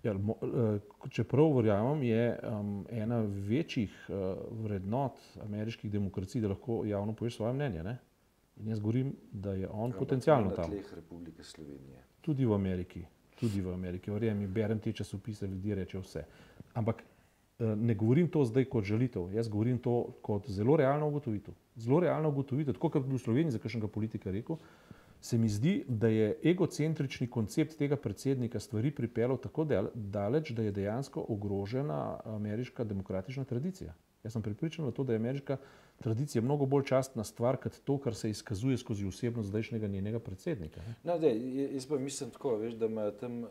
Ja, 0.03 0.15
eh, 0.17 0.93
če 1.13 1.25
prav 1.29 1.51
verjamem, 1.59 2.03
je 2.09 2.23
um, 2.49 2.71
ena 2.89 3.19
večjih 3.49 3.93
uh, 4.09 4.39
vrednot 4.65 5.19
ameriških 5.45 5.93
demokracij, 5.93 6.41
da 6.41 6.55
lahko 6.55 6.81
javno 6.89 7.13
poveš 7.17 7.37
svoje 7.37 7.53
mnenje. 7.53 7.83
Ne? 7.85 7.99
In 8.63 8.71
jaz 8.73 8.81
govorim, 8.81 9.13
da 9.33 9.53
je 9.53 9.69
on 9.69 9.93
potencialno 9.93 10.55
tam. 10.57 10.73
Tudi 12.21 12.49
v 12.49 12.57
Ameriki. 12.57 13.05
Tudi 13.41 13.61
v 13.61 13.75
Ameriki. 13.75 14.11
Verjemi, 14.11 14.49
berem 14.49 14.81
te 14.81 14.93
časopise, 14.93 15.49
ljudje 15.49 15.77
reče 15.83 16.01
vse. 16.01 16.25
Ampak 16.81 17.05
uh, 17.05 17.75
ne 17.77 17.95
govorim 17.95 18.33
to 18.33 18.45
zdaj 18.49 18.71
kot 18.73 18.89
žalitev, 18.89 19.29
jaz 19.37 19.53
govorim 19.53 19.79
to 19.85 19.99
kot 20.25 20.49
zelo 20.49 20.81
realno 20.81 21.13
ugotovitev. 21.13 21.55
Zelo 21.77 22.01
realno 22.01 22.33
ugotovitev, 22.33 22.79
tako 22.79 22.89
kot 22.97 23.05
bi 23.05 23.19
v 23.19 23.21
Sloveniji 23.21 23.59
za 23.59 23.61
kakšnega 23.61 23.93
politika 23.93 24.33
rekel 24.33 24.57
se 25.21 25.39
mi 25.39 25.49
zdi, 25.49 25.85
da 25.89 26.09
je 26.09 26.39
egocentrični 26.43 27.31
koncept 27.31 27.77
tega 27.79 27.97
predsednika 27.97 28.61
stvari 28.61 28.91
pripeljal 28.91 29.39
tako 29.39 29.67
daleč, 29.95 30.51
da 30.51 30.63
je 30.63 30.73
dejansko 30.73 31.25
ogrožena 31.29 32.21
ameriška 32.25 32.85
demokratična 32.85 33.45
tradicija. 33.45 33.95
Jaz 34.25 34.33
sem 34.33 34.43
pripričan 34.43 34.85
v 34.85 34.93
to, 34.93 35.05
da 35.05 35.13
je 35.13 35.17
ameriška 35.17 35.57
tradicija 35.99 36.43
mnogo 36.43 36.67
bolj 36.67 36.85
častna 36.85 37.25
stvar, 37.25 37.57
kot 37.57 37.77
to, 37.85 37.99
kar 37.99 38.15
se 38.15 38.31
izkazuje 38.31 38.79
skozi 38.79 39.07
osebnost 39.07 39.49
zdajšnjega 39.49 39.89
njenega 39.89 40.21
predsednika. 40.21 40.81
No, 41.05 41.19
dej, 41.19 41.41
jaz 41.75 41.87
pa 41.87 41.99
mislim 41.99 42.31
tako, 42.31 42.57
veš, 42.57 42.75
da 42.81 42.87
ima 42.87 43.11
tam 43.11 43.43
uh, 43.45 43.49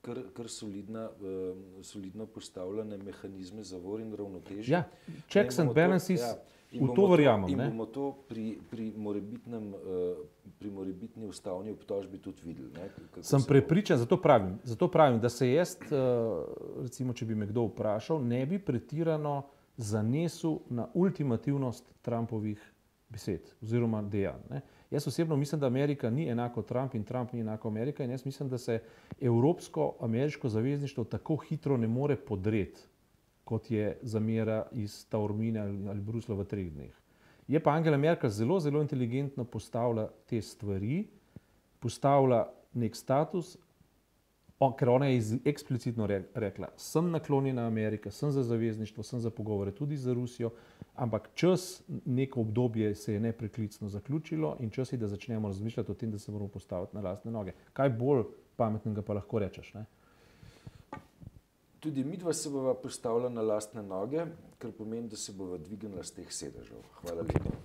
kar, 0.00 0.20
kar 0.36 0.48
solidna, 0.48 1.10
uh, 1.10 1.84
solidno 1.84 2.26
postavljene 2.26 2.98
mehanizme 2.98 3.64
zavor 3.64 4.00
in 4.00 4.12
ravnotežja. 4.16 4.78
Ja, 4.78 5.14
checks 5.28 5.58
and 5.58 5.74
balances. 5.74 6.20
To, 6.20 6.26
ja, 6.26 6.36
In 6.74 6.86
v 6.86 6.94
to 6.94 7.06
verjamem. 7.06 7.50
In 7.50 7.60
bomo 7.70 7.86
to 7.86 8.10
pri, 8.28 8.58
pri, 8.70 8.92
morebitnem, 8.96 9.70
uh, 9.74 10.50
pri 10.58 10.70
morebitni 10.70 11.26
ustavni 11.26 11.70
obtožbi 11.70 12.18
tudi 12.18 12.42
videli. 12.44 12.70
Ne, 12.74 13.22
Sem 13.22 13.42
prepričan, 13.48 13.98
zato 13.98 14.18
pravim, 14.20 14.58
zato 14.64 14.88
pravim, 14.90 15.20
da 15.20 15.28
se 15.28 15.52
jaz, 15.52 15.76
uh, 15.90 16.44
recimo, 16.82 17.14
če 17.14 17.26
bi 17.26 17.34
me 17.34 17.46
kdo 17.46 17.68
vprašal, 17.70 18.22
ne 18.24 18.44
bi 18.46 18.58
pretirano 18.58 19.42
zanesel 19.76 20.58
na 20.70 20.88
ultimativnost 20.94 21.94
Trumpovih 22.02 22.60
besed 23.08 23.54
oziroma 23.62 24.02
dejanj. 24.02 24.42
Ne. 24.50 24.60
Jaz 24.90 25.06
osebno 25.08 25.36
mislim, 25.36 25.60
da 25.60 25.66
Amerika 25.66 26.10
ni 26.10 26.28
enako 26.28 26.62
Trump 26.62 26.94
in 26.94 27.04
Trump 27.04 27.32
ni 27.32 27.40
enako 27.40 27.68
Amerika 27.68 28.04
in 28.04 28.10
jaz 28.10 28.26
mislim, 28.26 28.48
da 28.48 28.58
se 28.58 28.82
evropsko-ameriško 29.20 30.48
zavezništvo 30.48 31.04
tako 31.04 31.36
hitro 31.36 31.76
ne 31.76 31.88
more 31.88 32.16
podreti 32.16 32.80
kot 33.44 33.70
je 33.70 33.98
zamera 34.02 34.66
iz 34.72 35.04
Taormina 35.08 35.62
ali, 35.62 36.00
Brusla 36.00 36.34
v 36.34 36.44
treh 36.44 36.70
dneh. 36.72 36.94
Je 37.48 37.60
pa 37.60 37.74
Angela 37.76 37.96
Merkel 37.96 38.30
zelo, 38.30 38.60
zelo 38.60 38.80
inteligentno 38.82 39.44
postavila 39.44 40.08
te 40.26 40.40
stvari, 40.42 41.04
postavila 41.80 42.46
nek 42.72 42.96
status, 42.96 43.56
on, 44.58 44.72
ker 44.78 44.88
ona 44.88 45.10
je 45.10 45.38
eksplicitno 45.44 46.06
re, 46.06 46.22
rekla, 46.34 46.70
sem 46.80 47.10
naklonjena 47.10 47.66
Ameriki, 47.66 48.10
sem 48.10 48.32
za 48.32 48.42
zavezništvo, 48.42 49.02
sem 49.02 49.20
za 49.20 49.30
pogovore 49.30 49.74
tudi 49.74 49.96
z 49.96 50.14
Rusijo, 50.14 50.50
ampak 50.94 51.28
čas, 51.34 51.82
neko 52.04 52.40
obdobje 52.40 52.94
se 52.94 53.14
je 53.14 53.20
nepreklicno 53.20 53.88
zaključilo 53.88 54.56
in 54.60 54.70
čas 54.70 54.92
je, 54.92 54.98
da 54.98 55.08
začnemo 55.08 55.48
razmišljati 55.48 55.90
o 55.90 55.94
tem, 55.94 56.10
da 56.10 56.18
se 56.18 56.32
moramo 56.32 56.48
postaviti 56.48 56.96
na 56.96 57.02
lastne 57.02 57.32
noge. 57.32 57.52
Kaj 57.72 57.90
bolj 57.90 58.24
pametnega 58.56 59.02
pa 59.02 59.12
lahko 59.12 59.38
rečeš? 59.38 59.74
Ne? 59.74 59.84
Tudi 61.84 62.04
mi 62.04 62.16
dva 62.16 62.32
se 62.32 62.48
bova 62.48 62.72
postavila 62.74 63.28
na 63.28 63.42
lastne 63.44 63.82
noge, 63.82 64.24
kar 64.58 64.72
pomeni, 64.72 65.08
da 65.08 65.16
se 65.20 65.32
bova 65.36 65.58
dvignila 65.60 66.02
z 66.02 66.16
teh 66.16 66.32
sedežev. 66.32 66.80
Hvala 67.02 67.26
lepa. 67.28 67.63